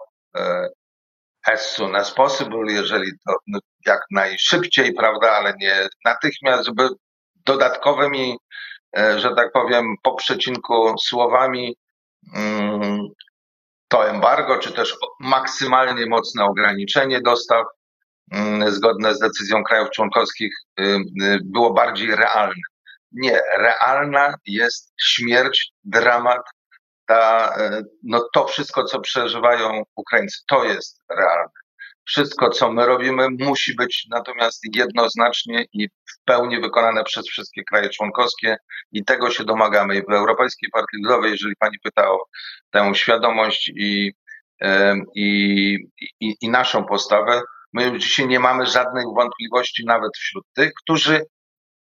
as 1.52 1.70
soon 1.70 1.96
as 1.96 2.10
possible, 2.10 2.72
jeżeli 2.72 3.10
to 3.26 3.34
no, 3.46 3.58
jak 3.86 4.00
najszybciej, 4.10 4.94
prawda, 4.94 5.32
ale 5.32 5.54
nie 5.60 5.88
natychmiast, 6.04 6.66
żeby 6.66 6.88
dodatkowymi, 7.46 8.36
e, 8.98 9.18
że 9.20 9.34
tak 9.34 9.52
powiem, 9.52 9.94
po 10.02 10.14
przecinku 10.14 10.94
słowami 10.98 11.76
mm, 12.34 13.00
to 13.88 14.08
embargo, 14.08 14.58
czy 14.58 14.72
też 14.72 14.96
maksymalnie 15.20 16.06
mocne 16.06 16.44
ograniczenie 16.44 17.20
dostaw 17.20 17.66
mm, 18.32 18.72
zgodne 18.72 19.14
z 19.14 19.18
decyzją 19.18 19.64
krajów 19.64 19.90
członkowskich 19.90 20.54
y, 20.80 20.82
y, 21.22 21.38
było 21.44 21.72
bardziej 21.72 22.16
realne. 22.16 22.62
Nie, 23.12 23.40
realna 23.58 24.34
jest 24.46 24.92
śmierć, 25.00 25.72
dramat, 25.84 26.42
ta, 27.08 27.54
e, 27.58 27.82
no 28.02 28.28
to 28.34 28.46
wszystko, 28.46 28.84
co 28.84 29.00
przeżywają 29.00 29.82
Ukraińcy, 29.96 30.38
to 30.48 30.64
jest 30.64 31.00
realne. 31.10 31.52
Wszystko, 32.04 32.50
co 32.50 32.72
my 32.72 32.86
robimy, 32.86 33.28
musi 33.40 33.74
być 33.74 34.06
natomiast 34.10 34.60
jednoznacznie 34.74 35.66
i 35.72 35.88
w 35.88 36.24
pełni 36.24 36.60
wykonane 36.60 37.04
przez 37.04 37.28
wszystkie 37.28 37.64
kraje 37.64 37.88
członkowskie 37.88 38.56
i 38.92 39.04
tego 39.04 39.30
się 39.30 39.44
domagamy. 39.44 39.96
I 39.96 40.02
w 40.02 40.12
Europejskiej 40.12 40.70
Partii 40.70 40.96
Ludowej, 41.02 41.30
jeżeli 41.30 41.56
pani 41.56 41.78
pyta 41.82 42.10
o 42.10 42.18
tę 42.70 42.94
świadomość 42.94 43.72
i, 43.76 44.12
i, 45.14 45.76
i, 46.20 46.34
i 46.40 46.50
naszą 46.50 46.84
postawę, 46.84 47.42
my 47.72 47.84
już 47.84 48.02
dzisiaj 48.02 48.26
nie 48.26 48.40
mamy 48.40 48.66
żadnych 48.66 49.04
wątpliwości 49.16 49.84
nawet 49.86 50.10
wśród 50.16 50.44
tych, 50.54 50.72
którzy 50.82 51.26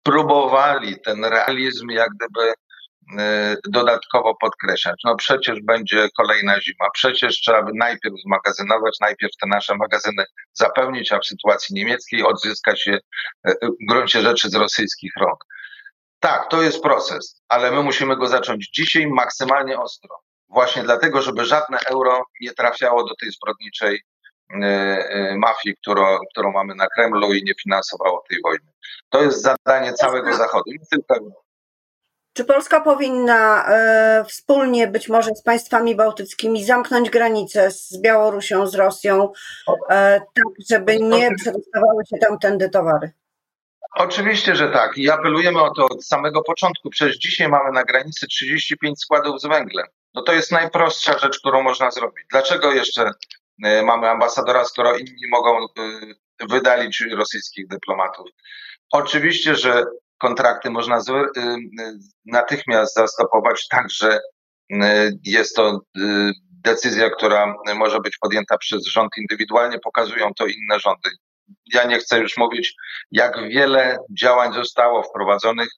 próbowali 0.04 0.96
ten 1.06 1.26
realizm 1.26 1.90
jak 1.90 2.10
gdyby 2.10 2.54
dodatkowo 3.70 4.36
podkreślać. 4.36 5.02
No 5.04 5.16
przecież 5.16 5.62
będzie 5.62 6.10
kolejna 6.18 6.62
zima, 6.62 6.90
przecież 6.94 7.42
trzeba 7.42 7.64
by 7.64 7.72
najpierw 7.76 8.16
zmagazynować, 8.26 8.98
najpierw 9.02 9.32
te 9.42 9.48
nasze 9.48 9.76
magazyny 9.76 10.26
zapełnić, 10.54 11.12
a 11.12 11.20
w 11.20 11.26
sytuacji 11.26 11.76
niemieckiej 11.76 12.24
odzyskać 12.24 12.88
je 12.88 12.96
y, 12.96 13.56
w 13.64 13.88
gruncie 13.90 14.22
rzeczy 14.22 14.50
z 14.50 14.56
rosyjskich 14.56 15.12
rąk. 15.20 15.44
Tak, 16.20 16.50
to 16.50 16.62
jest 16.62 16.82
proces, 16.82 17.42
ale 17.48 17.72
my 17.72 17.84
musimy 17.84 18.18
go 18.18 18.28
zacząć 18.28 18.70
dzisiaj 18.70 19.08
maksymalnie 19.08 19.80
ostro. 19.80 20.16
Właśnie 20.50 20.84
dlatego, 20.84 21.22
żeby 21.22 21.46
żadne 21.46 21.78
euro 21.86 22.26
nie 22.42 22.54
trafiało 22.54 23.04
do 23.04 23.16
tej 23.16 23.32
zbrodniczej 23.32 24.02
y, 24.54 24.58
mafii, 25.38 25.76
którą, 25.82 26.18
którą 26.32 26.52
mamy 26.52 26.76
na 26.76 26.88
Kremlu 26.88 27.34
i 27.34 27.44
nie 27.44 27.54
finansowało 27.64 28.24
tej 28.30 28.42
wojny. 28.42 28.72
To 29.10 29.24
jest 29.24 29.42
zadanie 29.42 29.94
całego 29.94 30.34
Zachodu, 30.34 30.72
nie 30.72 30.86
tylko 30.92 31.16
Europy. 31.16 31.47
Czy 32.38 32.46
Polska 32.46 32.82
powinna 32.82 33.66
e, 33.68 34.26
wspólnie, 34.28 34.88
być 34.88 35.10
może 35.10 35.36
z 35.36 35.44
państwami 35.44 35.96
bałtyckimi, 35.96 36.66
zamknąć 36.66 37.10
granicę 37.10 37.72
z 37.72 38.02
Białorusią, 38.02 38.68
z 38.68 38.76
Rosją, 38.76 39.32
e, 39.90 40.20
tak 40.20 40.46
żeby 40.70 41.00
nie 41.00 41.36
przedostawały 41.36 42.04
się 42.10 42.18
tamtędy 42.18 42.70
towary? 42.70 43.12
Oczywiście, 43.96 44.56
że 44.56 44.70
tak. 44.70 44.98
I 44.98 45.10
apelujemy 45.10 45.62
o 45.62 45.74
to 45.74 45.86
od 45.86 46.06
samego 46.06 46.44
początku. 46.44 46.90
Przecież 46.90 47.18
dzisiaj 47.18 47.50
mamy 47.50 47.72
na 47.72 47.84
granicy 47.84 48.28
35 48.28 49.02
składów 49.02 49.42
z 49.42 49.46
węglem. 49.46 49.86
No 50.14 50.22
to 50.22 50.34
jest 50.34 50.52
najprostsza 50.52 51.18
rzecz, 51.18 51.40
którą 51.40 51.62
można 51.62 51.92
zrobić. 51.92 52.26
Dlaczego 52.32 52.74
jeszcze 52.74 53.12
e, 53.64 53.84
mamy 53.84 54.10
ambasadora, 54.10 54.66
skoro 54.66 54.98
inni 54.98 55.28
mogą 55.32 55.68
wydalić 56.50 57.04
rosyjskich 57.16 57.68
dyplomatów? 57.68 58.28
Oczywiście, 58.92 59.56
że 59.56 59.84
kontrakty 60.18 60.70
można 60.70 60.98
y, 60.98 61.42
y, 61.42 61.98
natychmiast 62.26 62.96
zastopować, 62.96 63.68
także 63.68 64.20
jest 65.24 65.56
to 65.56 65.82
y, 65.98 66.32
decyzja, 66.64 67.10
która 67.10 67.56
może 67.76 68.00
być 68.00 68.18
podjęta 68.18 68.58
przez 68.58 68.86
rząd 68.86 69.12
indywidualnie, 69.18 69.80
pokazują 69.80 70.32
to 70.38 70.46
inne 70.46 70.80
rządy. 70.80 71.10
Ja 71.74 71.84
nie 71.84 72.00
chcę 72.00 72.20
już 72.20 72.38
mówić, 72.38 72.76
jak 73.12 73.50
wiele 73.50 73.98
działań 74.20 74.54
zostało 74.54 75.04
wprowadzonych 75.04 75.70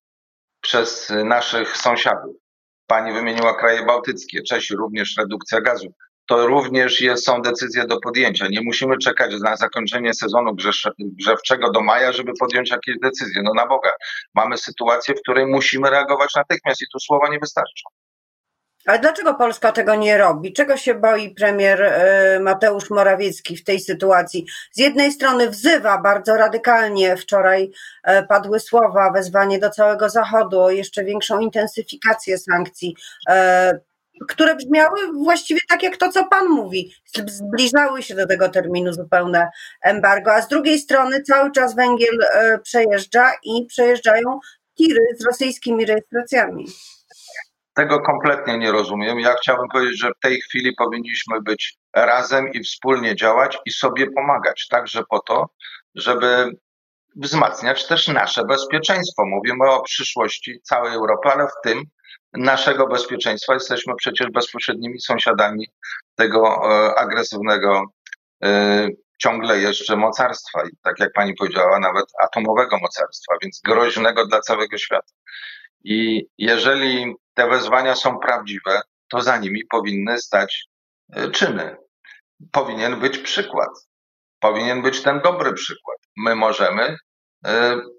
przez 0.62 1.10
naszych 1.25 1.77
sąsiadów. 1.77 2.36
Pani 2.88 3.13
wymieniła 3.13 3.53
kraje 3.53 3.86
bałtyckie, 3.86 4.43
Czesi 4.43 4.75
również 4.75 5.17
redukcja 5.17 5.62
gazu. 5.62 5.93
To 6.30 6.48
również 6.48 7.02
jest, 7.02 7.26
są 7.26 7.42
decyzje 7.42 7.88
do 7.88 8.00
podjęcia. 8.00 8.48
Nie 8.50 8.62
musimy 8.62 8.98
czekać 8.98 9.32
na 9.44 9.56
zakończenie 9.56 10.14
sezonu 10.14 10.56
grzewczego 11.00 11.72
do 11.72 11.82
maja, 11.82 12.12
żeby 12.12 12.32
podjąć 12.40 12.72
jakieś 12.72 12.96
decyzje. 13.04 13.42
No 13.44 13.54
na 13.54 13.68
Boga. 13.68 13.92
Mamy 14.36 14.58
sytuację, 14.58 15.16
w 15.16 15.22
której 15.22 15.46
musimy 15.46 15.90
reagować 15.90 16.36
natychmiast 16.36 16.82
i 16.82 16.86
tu 16.94 17.00
słowa 17.00 17.30
nie 17.30 17.40
wystarczą. 17.40 17.90
Ale 18.86 19.00
dlaczego 19.00 19.34
Polska 19.34 19.72
tego 19.72 19.96
nie 19.96 20.18
robi? 20.18 20.54
Czego 20.54 20.78
się 20.78 20.96
boi 20.96 21.36
premier 21.36 21.82
e, 21.84 22.40
Mateusz 22.40 22.90
Morawiecki 22.90 23.58
w 23.58 23.64
tej 23.64 23.80
sytuacji? 23.80 24.46
Z 24.72 24.80
jednej 24.80 25.12
strony 25.12 25.50
wzywa 25.50 25.98
bardzo 26.02 26.38
radykalnie, 26.38 27.18
wczoraj 27.18 27.72
e, 28.04 28.24
padły 28.24 28.60
słowa, 28.60 29.12
wezwanie 29.12 29.60
do 29.60 29.70
całego 29.70 30.10
Zachodu 30.10 30.62
o 30.62 30.72
jeszcze 30.72 31.04
większą 31.04 31.40
intensyfikację 31.40 32.38
sankcji, 32.38 32.96
e, 33.30 33.80
które 34.28 34.56
brzmiały 34.56 35.00
właściwie 35.14 35.60
tak 35.70 35.84
jak 35.84 35.98
to, 35.98 36.12
co 36.12 36.28
pan 36.28 36.48
mówi. 36.48 36.94
Zbliżały 37.28 38.04
się 38.04 38.16
do 38.16 38.28
tego 38.28 38.50
terminu 38.50 38.94
zupełne 38.94 39.50
embargo, 39.82 40.34
a 40.34 40.42
z 40.42 40.48
drugiej 40.48 40.80
strony 40.80 41.22
cały 41.22 41.52
czas 41.52 41.76
węgiel 41.76 42.20
przejeżdża 42.64 43.32
i 43.44 43.66
przejeżdżają 43.66 44.40
tiry 44.78 45.02
z 45.20 45.26
rosyjskimi 45.26 45.86
rejestracjami. 45.86 46.66
Tego 47.74 48.00
kompletnie 48.00 48.58
nie 48.58 48.72
rozumiem. 48.72 49.20
Ja 49.20 49.36
chciałbym 49.42 49.68
powiedzieć, 49.70 50.00
że 50.00 50.10
w 50.10 50.20
tej 50.22 50.42
chwili 50.42 50.76
powinniśmy 50.76 51.42
być 51.42 51.78
razem 51.96 52.54
i 52.54 52.64
wspólnie 52.64 53.16
działać 53.16 53.58
i 53.66 53.72
sobie 53.72 54.12
pomagać, 54.12 54.68
także 54.68 55.04
po 55.10 55.20
to, 55.20 55.50
żeby 55.96 56.52
wzmacniać 57.16 57.88
też 57.88 58.08
nasze 58.08 58.46
bezpieczeństwo. 58.46 59.26
Mówimy 59.26 59.72
o 59.72 59.84
przyszłości 59.84 60.62
całej 60.64 60.94
Europy, 60.94 61.30
ale 61.30 61.48
w 61.48 61.62
tym 61.64 61.84
naszego 62.34 62.88
bezpieczeństwa. 62.88 63.54
Jesteśmy 63.54 63.94
przecież 63.96 64.28
bezpośrednimi 64.32 65.02
sąsiadami 65.02 65.68
tego 66.16 66.46
e, 66.48 66.96
agresywnego 67.00 67.84
e, 68.44 68.88
ciągle 69.18 69.60
jeszcze 69.60 69.96
mocarstwa 69.96 70.64
i 70.64 70.70
tak 70.84 71.00
jak 71.00 71.14
pani 71.14 71.34
powiedziała, 71.34 71.80
nawet 71.80 72.06
atomowego 72.24 72.78
mocarstwa, 72.78 73.36
więc 73.42 73.62
groźnego 73.66 74.28
dla 74.28 74.42
całego 74.42 74.78
świata. 74.78 75.14
I 75.84 76.28
jeżeli 76.38 77.14
te 77.34 77.50
wezwania 77.50 77.96
są 77.96 78.20
prawdziwe, 78.20 78.82
to 79.10 79.22
za 79.22 79.38
nimi 79.38 79.66
powinny 79.66 80.18
stać 80.18 80.66
e, 81.14 81.32
czyny. 81.32 81.76
Powinien 82.52 83.00
być 83.00 83.18
przykład. 83.18 83.70
Powinien 84.40 84.82
być 84.82 85.02
ten 85.02 85.22
dobry 85.22 85.54
przykład. 85.54 85.98
My 86.18 86.36
możemy, 86.36 86.98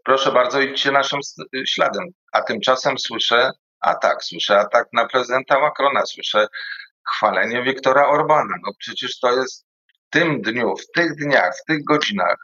proszę 0.04 0.32
bardzo, 0.32 0.60
idźcie 0.60 0.90
naszym 0.90 1.20
śladem. 1.66 2.04
A 2.32 2.42
tymczasem 2.42 2.98
słyszę 2.98 3.50
atak, 3.80 4.24
słyszę 4.24 4.58
atak 4.58 4.88
na 4.92 5.08
prezydenta 5.08 5.60
Macrona, 5.60 6.06
słyszę 6.06 6.46
chwalenie 7.08 7.62
Wiktora 7.62 8.08
Orbana. 8.08 8.54
No 8.66 8.72
przecież 8.78 9.18
to 9.18 9.36
jest 9.36 9.66
w 9.88 10.10
tym 10.10 10.42
dniu, 10.42 10.76
w 10.76 10.90
tych 10.90 11.16
dniach, 11.16 11.54
w 11.62 11.64
tych 11.64 11.84
godzinach 11.84 12.36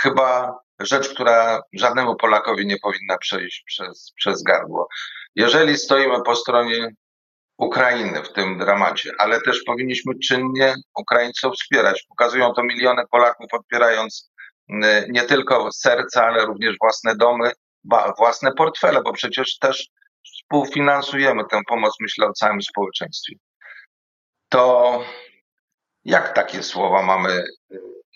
chyba 0.00 0.58
rzecz, 0.80 1.08
która 1.08 1.62
żadnemu 1.72 2.16
Polakowi 2.16 2.66
nie 2.66 2.76
powinna 2.78 3.18
przejść 3.18 3.62
przez, 3.66 4.12
przez 4.16 4.42
gardło. 4.42 4.88
Jeżeli 5.34 5.78
stoimy 5.78 6.22
po 6.22 6.36
stronie 6.36 6.94
Ukrainy 7.58 8.22
w 8.22 8.32
tym 8.32 8.58
dramacie, 8.58 9.12
ale 9.18 9.40
też 9.40 9.62
powinniśmy 9.66 10.18
czynnie 10.18 10.74
Ukraińców 10.98 11.54
wspierać. 11.54 12.04
Pokazują 12.08 12.52
to 12.52 12.62
miliony 12.62 13.02
Polaków, 13.10 13.46
odpierając 13.52 14.30
nie 15.08 15.22
tylko 15.22 15.72
serca, 15.72 16.26
ale 16.26 16.46
również 16.46 16.76
własne 16.80 17.16
domy, 17.16 17.52
własne 18.18 18.52
portfele, 18.52 19.02
bo 19.02 19.12
przecież 19.12 19.58
też 19.58 19.88
współfinansujemy 20.50 21.42
tę 21.50 21.60
pomoc, 21.68 21.94
myślę 22.00 22.26
o 22.26 22.32
całym 22.32 22.62
społeczeństwie. 22.62 23.34
To 24.48 25.04
jak 26.04 26.34
takie 26.34 26.62
słowa 26.62 27.02
mamy 27.02 27.44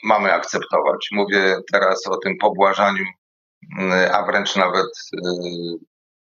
mamy 0.04 0.32
akceptować. 0.32 1.08
Mówię 1.12 1.56
teraz 1.72 2.06
o 2.06 2.16
tym 2.16 2.38
pobłażaniu, 2.38 3.04
a 4.12 4.22
wręcz 4.22 4.56
nawet 4.56 4.86
y, 4.86 5.18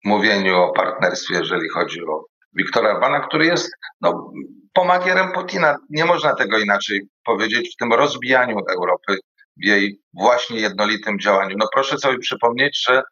mówieniu 0.03 0.57
o 0.57 0.71
partnerstwie, 0.71 1.35
jeżeli 1.35 1.69
chodzi 1.69 2.05
o 2.05 2.25
Wiktora 2.53 2.91
Orbana, 2.91 3.19
który 3.19 3.45
jest 3.45 3.71
no, 4.01 4.31
pomagierem 4.73 5.31
Putina. 5.31 5.75
Nie 5.89 6.05
można 6.05 6.35
tego 6.35 6.57
inaczej 6.57 7.01
powiedzieć 7.23 7.73
w 7.73 7.77
tym 7.77 7.93
rozbijaniu 7.93 8.57
Europy, 8.69 9.17
w 9.57 9.65
jej 9.65 9.99
właśnie 10.13 10.59
jednolitym 10.59 11.19
działaniu. 11.19 11.55
No 11.59 11.67
proszę 11.73 11.97
sobie 11.97 12.17
przypomnieć, 12.17 12.83
że 12.87 13.03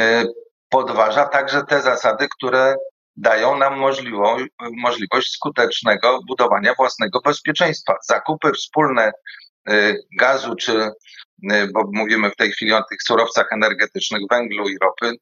y, 0.00 0.26
podważa 0.70 1.24
także 1.24 1.62
te 1.62 1.82
zasady, 1.82 2.28
które 2.38 2.74
dają 3.16 3.58
nam 3.58 3.78
możliwość, 3.78 4.44
możliwość 4.76 5.32
skutecznego 5.32 6.18
budowania 6.28 6.74
własnego 6.74 7.20
bezpieczeństwa. 7.24 7.96
Zakupy 8.08 8.52
wspólne 8.52 9.12
Y, 9.68 9.96
gazu, 10.18 10.54
czy, 10.56 10.72
y, 11.52 11.68
bo 11.74 11.84
mówimy 11.92 12.30
w 12.30 12.36
tej 12.36 12.52
chwili 12.52 12.72
o 12.72 12.82
tych 12.90 13.02
surowcach 13.02 13.52
energetycznych, 13.52 14.22
węglu 14.30 14.68
i 14.68 14.78
ropy. 14.82 15.12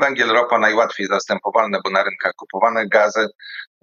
Węgiel, 0.00 0.28
ropa 0.28 0.58
najłatwiej 0.58 1.06
zastępowalne, 1.06 1.78
bo 1.84 1.90
na 1.90 2.02
rynkach 2.02 2.32
kupowane 2.36 2.86
gazy, 2.86 3.28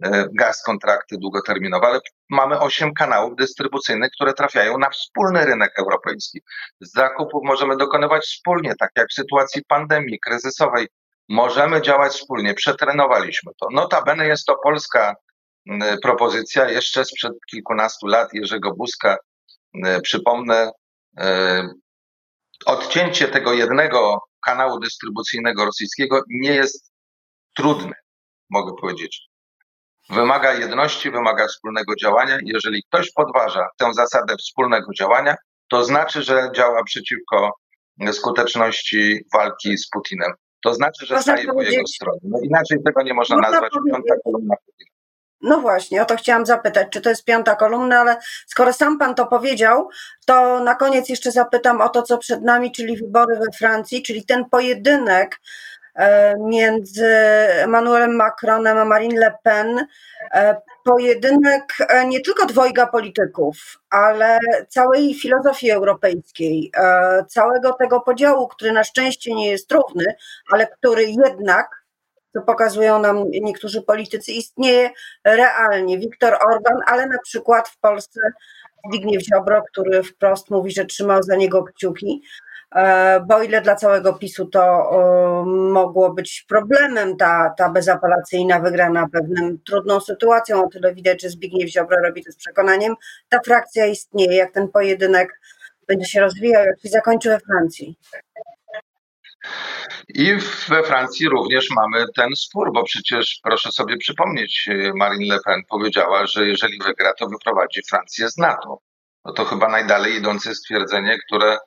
y, 0.06 0.10
gaz, 0.34 0.64
kontrakty 0.64 1.18
długoterminowe, 1.18 1.88
ale 1.88 2.00
mamy 2.30 2.60
osiem 2.60 2.94
kanałów 2.94 3.36
dystrybucyjnych, 3.36 4.12
które 4.12 4.34
trafiają 4.34 4.78
na 4.78 4.90
wspólny 4.90 5.46
rynek 5.46 5.72
europejski. 5.80 6.42
Zakupów 6.80 7.42
możemy 7.44 7.78
dokonywać 7.78 8.24
wspólnie, 8.24 8.76
tak 8.80 8.90
jak 8.96 9.08
w 9.10 9.14
sytuacji 9.14 9.62
pandemii 9.68 10.20
kryzysowej. 10.20 10.88
Możemy 11.30 11.82
działać 11.82 12.12
wspólnie, 12.14 12.54
przetrenowaliśmy 12.54 13.52
to. 13.60 13.68
Notabene 13.72 14.28
jest 14.28 14.46
to 14.46 14.56
polska 14.64 15.16
propozycja 16.02 16.70
jeszcze 16.70 17.06
sprzed 17.06 17.34
kilkunastu 17.52 18.08
lat 18.08 18.34
Jerzego 18.34 18.74
Buzka, 18.74 19.18
przypomnę, 20.04 20.72
e, 21.20 21.68
odcięcie 22.66 23.28
tego 23.28 23.54
jednego 23.54 24.20
kanału 24.46 24.80
dystrybucyjnego 24.80 25.66
rosyjskiego 25.66 26.22
nie 26.30 26.54
jest 26.54 26.92
trudne, 27.56 27.94
mogę 28.50 28.74
powiedzieć. 28.82 29.28
Wymaga 30.10 30.54
jedności, 30.54 31.12
wymaga 31.12 31.48
wspólnego 31.48 31.96
działania. 31.96 32.38
Jeżeli 32.44 32.84
ktoś 32.84 33.12
podważa 33.12 33.68
tę 33.78 33.94
zasadę 33.94 34.36
wspólnego 34.38 34.94
działania, 34.94 35.36
to 35.68 35.84
znaczy, 35.86 36.24
że 36.24 36.50
działa 36.56 36.84
przeciwko 36.84 37.52
skuteczności 38.12 39.20
walki 39.34 39.78
z 39.78 39.90
Putinem. 39.90 40.32
To 40.64 40.74
znaczy, 40.74 41.06
że 41.06 41.22
staje 41.22 41.48
po 41.48 41.62
jego 41.62 41.88
stronie. 41.88 42.20
No 42.24 42.40
inaczej 42.44 42.78
tego 42.86 43.02
nie 43.02 43.14
można, 43.14 43.36
można 43.36 43.52
nazwać 43.52 43.72
piąta 43.92 44.16
kolumna. 44.24 44.56
No 45.42 45.62
właśnie, 45.62 46.02
o 46.02 46.06
to 46.06 46.16
chciałam 46.16 46.46
zapytać, 46.46 46.88
czy 46.90 47.02
to 47.02 47.10
jest 47.10 47.26
piąta 47.26 47.56
kolumna, 47.56 48.00
ale 48.00 48.18
skoro 48.48 48.74
sam 48.74 48.98
pan 48.98 49.16
to 49.16 49.28
powiedział, 49.28 49.90
to 50.26 50.60
na 50.60 50.76
koniec 50.76 51.10
jeszcze 51.10 51.32
zapytam 51.32 51.82
o 51.82 51.90
to, 51.90 52.02
co 52.02 52.18
przed 52.18 52.42
nami, 52.42 52.72
czyli 52.72 52.98
wybory 52.98 53.36
we 53.36 53.46
Francji, 53.58 54.04
czyli 54.04 54.26
ten 54.26 54.46
pojedynek 54.46 55.40
e, 55.96 56.36
między 56.40 57.08
Emmanuelem 57.50 58.16
Macronem 58.16 58.78
a 58.78 58.86
Marine 58.86 59.20
Le 59.20 59.34
Pen. 59.44 59.88
E, 60.82 60.92
pojedynek 60.92 61.74
e, 61.90 62.08
nie 62.08 62.22
tylko 62.22 62.46
dwojga 62.46 62.88
polityków, 62.88 63.56
ale 63.90 64.40
całej 64.70 65.14
filozofii 65.14 65.72
europejskiej, 65.72 66.72
całego 67.28 67.74
tego 67.74 68.02
podziału, 68.02 68.48
który 68.48 68.72
na 68.72 68.84
szczęście 68.84 69.36
nie 69.36 69.52
jest 69.52 69.72
równy, 69.72 70.06
ale 70.54 70.68
który 70.68 71.04
jednak 71.04 71.82
co 72.34 72.42
pokazują 72.42 73.00
nam 73.00 73.24
niektórzy 73.32 73.82
politycy, 73.82 74.32
istnieje 74.32 74.90
realnie. 75.24 75.98
Viktor 76.00 76.34
Orban, 76.34 76.78
ale 76.88 77.08
na 77.08 77.18
przykład 77.24 77.70
w 77.70 77.80
Polsce 77.80 78.20
Zbigniew 78.88 79.24
Ziobro, 79.24 79.64
który 79.72 80.04
wprost 80.04 80.50
mówi, 80.50 80.72
że 80.72 80.86
trzymał 80.86 81.24
za 81.24 81.36
niego 81.36 81.64
kciuki, 81.64 82.22
e, 82.76 83.20
bo 83.28 83.44
ile 83.44 83.62
dla 83.62 83.76
całego 83.76 84.14
PiSu 84.14 84.46
to 84.46 84.92
mogło 85.46 86.14
być 86.14 86.46
problemem, 86.50 87.18
ta, 87.18 87.54
ta 87.58 87.70
bezapelacyjna 87.70 88.60
wygrana 88.60 89.08
pewnym 89.14 89.60
trudną 89.60 90.00
sytuacją, 90.00 90.64
o 90.64 90.70
tyle 90.70 90.96
widać, 90.96 91.22
że 91.22 91.30
Zbigniew 91.30 91.70
Ziobro 91.70 91.98
robi 92.04 92.24
to 92.24 92.32
z 92.32 92.36
przekonaniem. 92.36 92.96
Ta 93.30 93.40
frakcja 93.46 93.86
istnieje, 93.86 94.36
jak 94.36 94.52
ten 94.54 94.68
pojedynek 94.70 95.40
będzie 95.88 96.06
się 96.06 96.22
rozwijał, 96.22 96.66
jak 96.66 96.82
się 96.82 96.90
zakończy 96.90 97.30
we 97.30 97.40
Francji. 97.40 97.98
I 100.10 100.36
we 100.70 100.84
Francji 100.84 101.30
również 101.30 101.70
mamy 101.76 102.06
ten 102.16 102.36
spór, 102.36 102.74
bo 102.74 102.84
przecież 102.84 103.40
proszę 103.44 103.72
sobie 103.72 103.98
przypomnieć, 103.98 104.70
e, 104.72 104.94
Marine 104.96 105.34
Le 105.34 105.40
Pen 105.46 105.62
powiedziała, 105.70 106.26
że 106.26 106.48
jeżeli 106.48 106.80
wygra, 106.86 107.14
to 107.14 107.28
wyprowadzi 107.28 107.82
Francję 107.90 108.30
z 108.30 108.38
NATO. 108.38 108.80
No 109.26 109.34
to 109.34 109.46
chyba 109.46 109.70
najdalej 109.70 110.14
idące 110.16 110.56
stwierdzenie, 110.56 111.18
które 111.28 111.58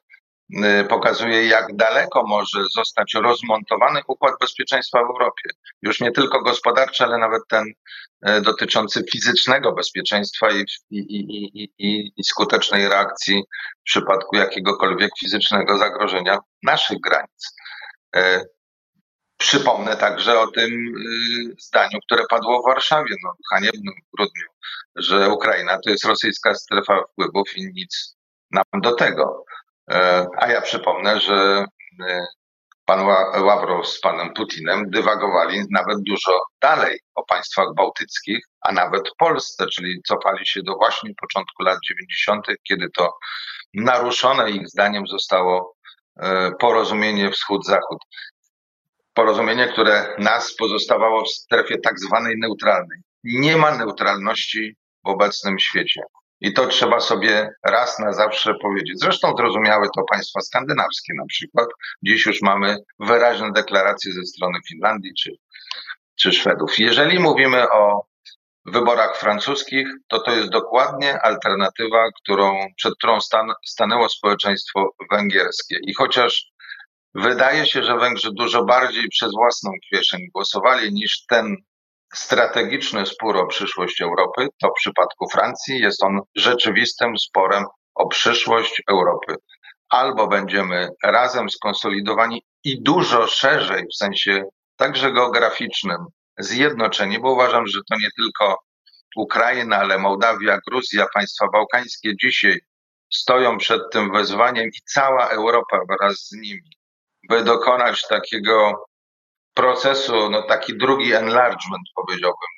pokazuje, 0.88 1.46
jak 1.46 1.76
daleko 1.76 2.26
może 2.26 2.64
zostać 2.74 3.14
rozmontowany 3.14 4.00
układ 4.09 4.35
bezpieczeństwa 4.40 4.98
w 4.98 5.11
Europie. 5.11 5.50
Już 5.83 6.00
nie 6.00 6.12
tylko 6.12 6.42
gospodarczy, 6.42 7.04
ale 7.04 7.18
nawet 7.18 7.42
ten 7.48 7.72
e, 8.22 8.40
dotyczący 8.40 9.04
fizycznego 9.12 9.72
bezpieczeństwa 9.72 10.50
i, 10.50 10.64
i, 10.90 10.98
i, 10.98 11.62
i, 11.78 12.12
i 12.16 12.24
skutecznej 12.24 12.88
reakcji 12.88 13.42
w 13.80 13.85
przypadku 13.85 14.37
jakiegokolwiek 14.37 15.11
fizycznego 15.20 15.78
zagrożenia 15.78 16.38
naszych 16.62 17.00
granic. 17.00 17.54
E, 18.16 18.44
Przypomnę 19.37 19.96
także 19.96 20.40
o 20.40 20.46
tym 20.46 20.70
y, 20.70 21.54
zdaniu, 21.59 21.98
które 22.07 22.24
padło 22.30 22.62
w 22.62 22.66
Warszawie, 22.66 23.14
no, 23.24 23.33
haniebnym 23.50 23.94
grudniu, 24.14 24.46
że 24.96 25.30
Ukraina 25.30 25.78
to 25.85 25.90
jest 25.90 26.04
rosyjska 26.04 26.54
strefa 26.54 27.00
wpływów 27.12 27.57
i 27.57 27.72
nic 27.74 28.16
nam 28.50 28.64
do 28.74 28.94
tego. 28.94 29.44
E, 29.90 30.26
a 30.38 30.48
ja 30.48 30.60
przypomnę, 30.60 31.20
że 31.20 31.64
y, 32.00 32.26
pan 32.86 33.00
Ławrow 33.44 33.86
z 33.88 34.00
panem 34.00 34.34
Putinem 34.34 34.90
dywagowali 34.90 35.62
nawet 35.70 35.98
dużo 36.02 36.42
dalej 36.62 36.98
o 37.14 37.24
państwach 37.24 37.66
bałtyckich, 37.76 38.38
a 38.60 38.72
nawet 38.72 39.02
Polsce, 39.18 39.66
czyli 39.66 40.02
cofali 40.02 40.46
się 40.46 40.62
do 40.62 40.74
właśnie 40.74 41.10
początku 41.20 41.62
lat 41.62 41.78
90., 41.88 42.46
kiedy 42.68 42.90
to 42.90 43.12
naruszone 43.74 44.50
ich 44.50 44.68
zdaniem 44.68 45.06
zostało 45.06 45.74
e, 46.16 46.50
porozumienie 46.60 47.30
wschód-zachód. 47.30 47.98
Porozumienie, 49.14 49.68
które 49.68 50.16
nas 50.18 50.54
pozostawało 50.56 51.24
w 51.24 51.28
strefie 51.28 51.78
tak 51.78 51.98
zwanej 51.98 52.34
neutralnej. 52.38 52.98
Nie 53.24 53.56
ma 53.56 53.76
neutralności 53.76 54.76
w 55.04 55.08
obecnym 55.08 55.58
świecie. 55.58 56.02
I 56.40 56.52
to 56.52 56.66
trzeba 56.66 57.00
sobie 57.00 57.50
raz 57.66 57.98
na 57.98 58.12
zawsze 58.12 58.54
powiedzieć. 58.62 59.00
Zresztą 59.00 59.36
zrozumiały 59.36 59.88
to 59.96 60.02
państwa 60.02 60.40
skandynawskie 60.40 61.14
na 61.14 61.26
przykład. 61.26 61.68
Dziś 62.02 62.26
już 62.26 62.42
mamy 62.42 62.76
wyraźne 63.00 63.52
deklaracje 63.52 64.12
ze 64.12 64.22
strony 64.22 64.58
Finlandii 64.68 65.12
czy, 65.18 65.30
czy 66.20 66.32
Szwedów. 66.32 66.78
Jeżeli 66.78 67.18
mówimy 67.18 67.70
o 67.70 68.06
wyborach 68.66 69.16
francuskich, 69.16 69.88
to 70.08 70.20
to 70.20 70.30
jest 70.30 70.50
dokładnie 70.50 71.22
alternatywa, 71.22 72.10
którą, 72.22 72.66
przed 72.76 72.94
którą 72.94 73.20
stan, 73.20 73.52
stanęło 73.66 74.08
społeczeństwo 74.08 74.94
węgierskie. 75.10 75.78
I 75.82 75.94
chociaż 75.94 76.46
wydaje 77.14 77.66
się, 77.66 77.82
że 77.82 77.98
Węgrzy 77.98 78.30
dużo 78.32 78.64
bardziej 78.64 79.08
przez 79.08 79.32
własną 79.32 79.70
kieszeń 79.90 80.20
głosowali 80.34 80.92
niż 80.92 81.26
ten 81.26 81.56
strategiczny 82.14 83.07
spór 83.07 83.37
o 83.37 83.46
przyszłość 83.46 84.00
Europy, 84.00 84.48
to 84.61 84.68
w 84.68 84.79
przypadku 84.79 85.29
Francji 85.29 85.79
jest 85.79 86.03
on 86.03 86.20
rzeczywistym 86.35 87.18
sporem 87.18 87.64
o 87.94 88.09
przyszłość 88.09 88.83
Europy. 88.90 89.37
Albo 89.88 90.27
będziemy 90.27 90.88
razem 91.05 91.50
skonsolidowani 91.50 92.42
i 92.64 92.83
dużo 92.83 93.27
szerzej, 93.27 93.85
w 93.92 93.96
sensie 93.96 94.44
także 94.77 95.12
geograficznym, 95.12 95.98
zjednoczeni, 96.38 97.18
bo 97.20 97.33
uważam, 97.33 97.66
że 97.66 97.79
to 97.90 97.96
nie 97.98 98.09
tylko 98.16 98.59
Ukraina, 99.16 99.77
ale 99.77 99.98
Mołdawia, 99.98 100.59
Gruzja, 100.68 101.07
państwa 101.14 101.46
bałkańskie 101.53 102.16
dzisiaj 102.16 102.61
stoją 103.12 103.59
przed 103.59 103.81
tym 103.92 104.12
wezwaniem 104.12 104.68
i 104.68 104.83
cała 104.92 105.29
Europa 105.29 105.81
wraz 105.88 106.16
z 106.16 106.33
nimi, 106.33 106.70
by 107.29 107.44
dokonać 107.44 108.03
takiego 108.09 108.85
procesu, 109.54 110.30
no 110.30 110.42
taki 110.42 110.78
drugi 110.78 111.12
enlargement 111.12 111.82
powiedziałbym, 111.94 112.48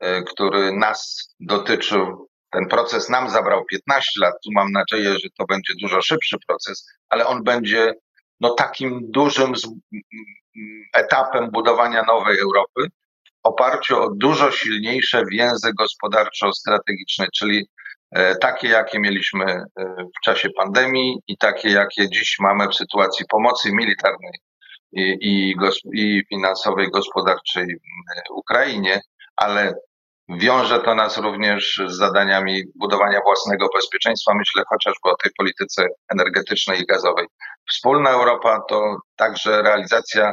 e, 0.00 0.22
który 0.22 0.72
nas 0.72 1.28
dotyczył. 1.40 2.28
Ten 2.50 2.68
proces 2.68 3.08
nam 3.08 3.30
zabrał 3.30 3.64
15 3.64 4.20
lat. 4.20 4.34
Tu 4.44 4.50
mam 4.52 4.72
nadzieję, 4.72 5.18
że 5.18 5.28
to 5.38 5.44
będzie 5.44 5.72
dużo 5.82 6.02
szybszy 6.02 6.36
proces, 6.46 6.88
ale 7.08 7.26
on 7.26 7.44
będzie 7.44 7.94
no, 8.40 8.50
takim 8.50 9.10
dużym 9.10 9.52
etapem 10.94 11.50
budowania 11.50 12.02
nowej 12.02 12.38
Europy 12.38 12.90
w 13.44 13.48
oparciu 13.48 14.02
o 14.02 14.10
dużo 14.14 14.50
silniejsze 14.50 15.22
więzy 15.32 15.72
gospodarczo-strategiczne, 15.78 17.26
czyli 17.38 17.68
e, 18.10 18.36
takie, 18.36 18.68
jakie 18.68 19.00
mieliśmy 19.00 19.44
e, 19.44 19.64
w 20.18 20.24
czasie 20.24 20.48
pandemii 20.50 21.18
i 21.28 21.38
takie, 21.38 21.68
jakie 21.68 22.10
dziś 22.10 22.36
mamy 22.40 22.68
w 22.68 22.74
sytuacji 22.74 23.26
pomocy 23.28 23.72
militarnej 23.72 24.32
i, 24.92 25.54
i, 25.92 26.22
finansowej, 26.28 26.90
gospodarczej 26.90 27.66
Ukrainie, 28.30 29.00
ale 29.36 29.74
wiąże 30.28 30.80
to 30.80 30.94
nas 30.94 31.18
również 31.18 31.82
z 31.86 31.96
zadaniami 31.96 32.62
budowania 32.74 33.20
własnego 33.24 33.68
bezpieczeństwa. 33.74 34.34
Myślę 34.34 34.62
chociażby 34.68 35.10
o 35.10 35.16
tej 35.16 35.32
polityce 35.38 35.86
energetycznej 36.12 36.80
i 36.80 36.86
gazowej. 36.86 37.26
Wspólna 37.70 38.10
Europa 38.10 38.60
to 38.68 38.96
także 39.16 39.62
realizacja 39.62 40.32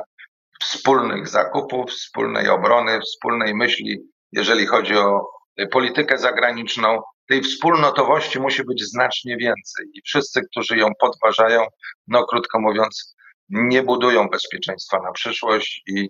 wspólnych 0.61 1.27
zakupów, 1.27 1.91
wspólnej 1.91 2.49
obrony, 2.49 2.99
wspólnej 3.01 3.55
myśli, 3.55 3.99
jeżeli 4.31 4.65
chodzi 4.65 4.97
o 4.97 5.29
politykę 5.71 6.17
zagraniczną. 6.17 7.01
Tej 7.29 7.41
wspólnotowości 7.41 8.39
musi 8.39 8.63
być 8.63 8.83
znacznie 8.83 9.37
więcej 9.37 9.85
i 9.93 10.01
wszyscy, 10.05 10.41
którzy 10.51 10.77
ją 10.77 10.87
podważają, 10.99 11.65
no 12.07 12.25
krótko 12.25 12.59
mówiąc, 12.59 13.12
nie 13.53 13.83
budują 13.83 14.29
bezpieczeństwa 14.29 14.99
na 14.99 15.11
przyszłość 15.11 15.83
i 15.87 16.09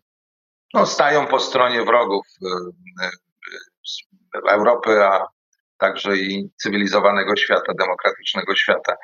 no, 0.73 0.85
stają 0.85 1.27
po 1.27 1.39
stronie 1.39 1.83
wrogów 1.83 2.27
y, 2.41 2.47
y, 3.05 4.49
Europy, 4.49 5.03
a 5.03 5.25
także 5.77 6.17
i 6.17 6.49
cywilizowanego 6.55 7.35
świata, 7.35 7.73
demokratycznego 7.79 8.55
świata. 8.55 8.95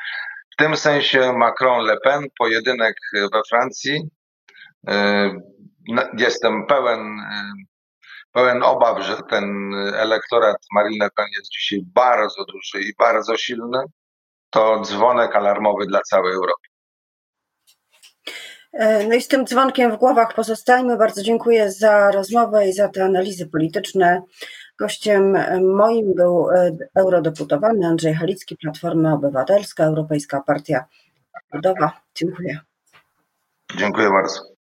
W 0.53 0.55
tym 0.55 0.77
sensie 0.77 1.33
Macron-Le 1.33 1.97
Pen, 2.03 2.23
pojedynek 2.37 2.95
we 3.13 3.41
Francji. 3.49 4.09
Y, 4.89 4.93
jestem 6.17 6.65
pełen, 6.67 7.17
pełen 8.31 8.63
obaw, 8.63 9.03
że 9.03 9.17
ten 9.29 9.73
elektorat 9.93 10.57
Marine 10.73 11.05
Le 11.05 11.11
Pen 11.15 11.27
jest 11.37 11.51
dzisiaj 11.51 11.79
bardzo 11.85 12.45
duży 12.45 12.81
i 12.81 12.93
bardzo 12.99 13.37
silny. 13.37 13.83
To 14.49 14.81
dzwonek 14.81 15.35
alarmowy 15.35 15.85
dla 15.85 16.01
całej 16.01 16.33
Europy. 16.33 16.68
E, 18.73 19.07
no 19.07 19.15
i 19.15 19.21
z 19.21 19.27
tym 19.27 19.45
dzwonkiem 19.45 19.91
w 19.91 19.97
głowach 19.97 20.33
pozostajmy. 20.33 20.97
Bardzo 20.97 21.23
dziękuję 21.23 21.71
za 21.71 22.11
rozmowę 22.11 22.67
i 22.67 22.73
za 22.73 22.87
te 22.87 23.03
analizy 23.03 23.47
polityczne. 23.47 24.21
Gościem 24.79 25.37
moim 25.75 26.13
był 26.13 26.49
e, 26.51 26.77
eurodeputowany 26.95 27.87
Andrzej 27.87 28.13
Halicki, 28.13 28.57
Platforma 28.57 29.13
Obywatelska, 29.13 29.83
Europejska 29.83 30.41
Partia 30.41 30.85
Ludowa. 31.53 32.01
Dziękuję. 32.15 32.59
Dziękuję 33.77 34.09
bardzo. 34.09 34.58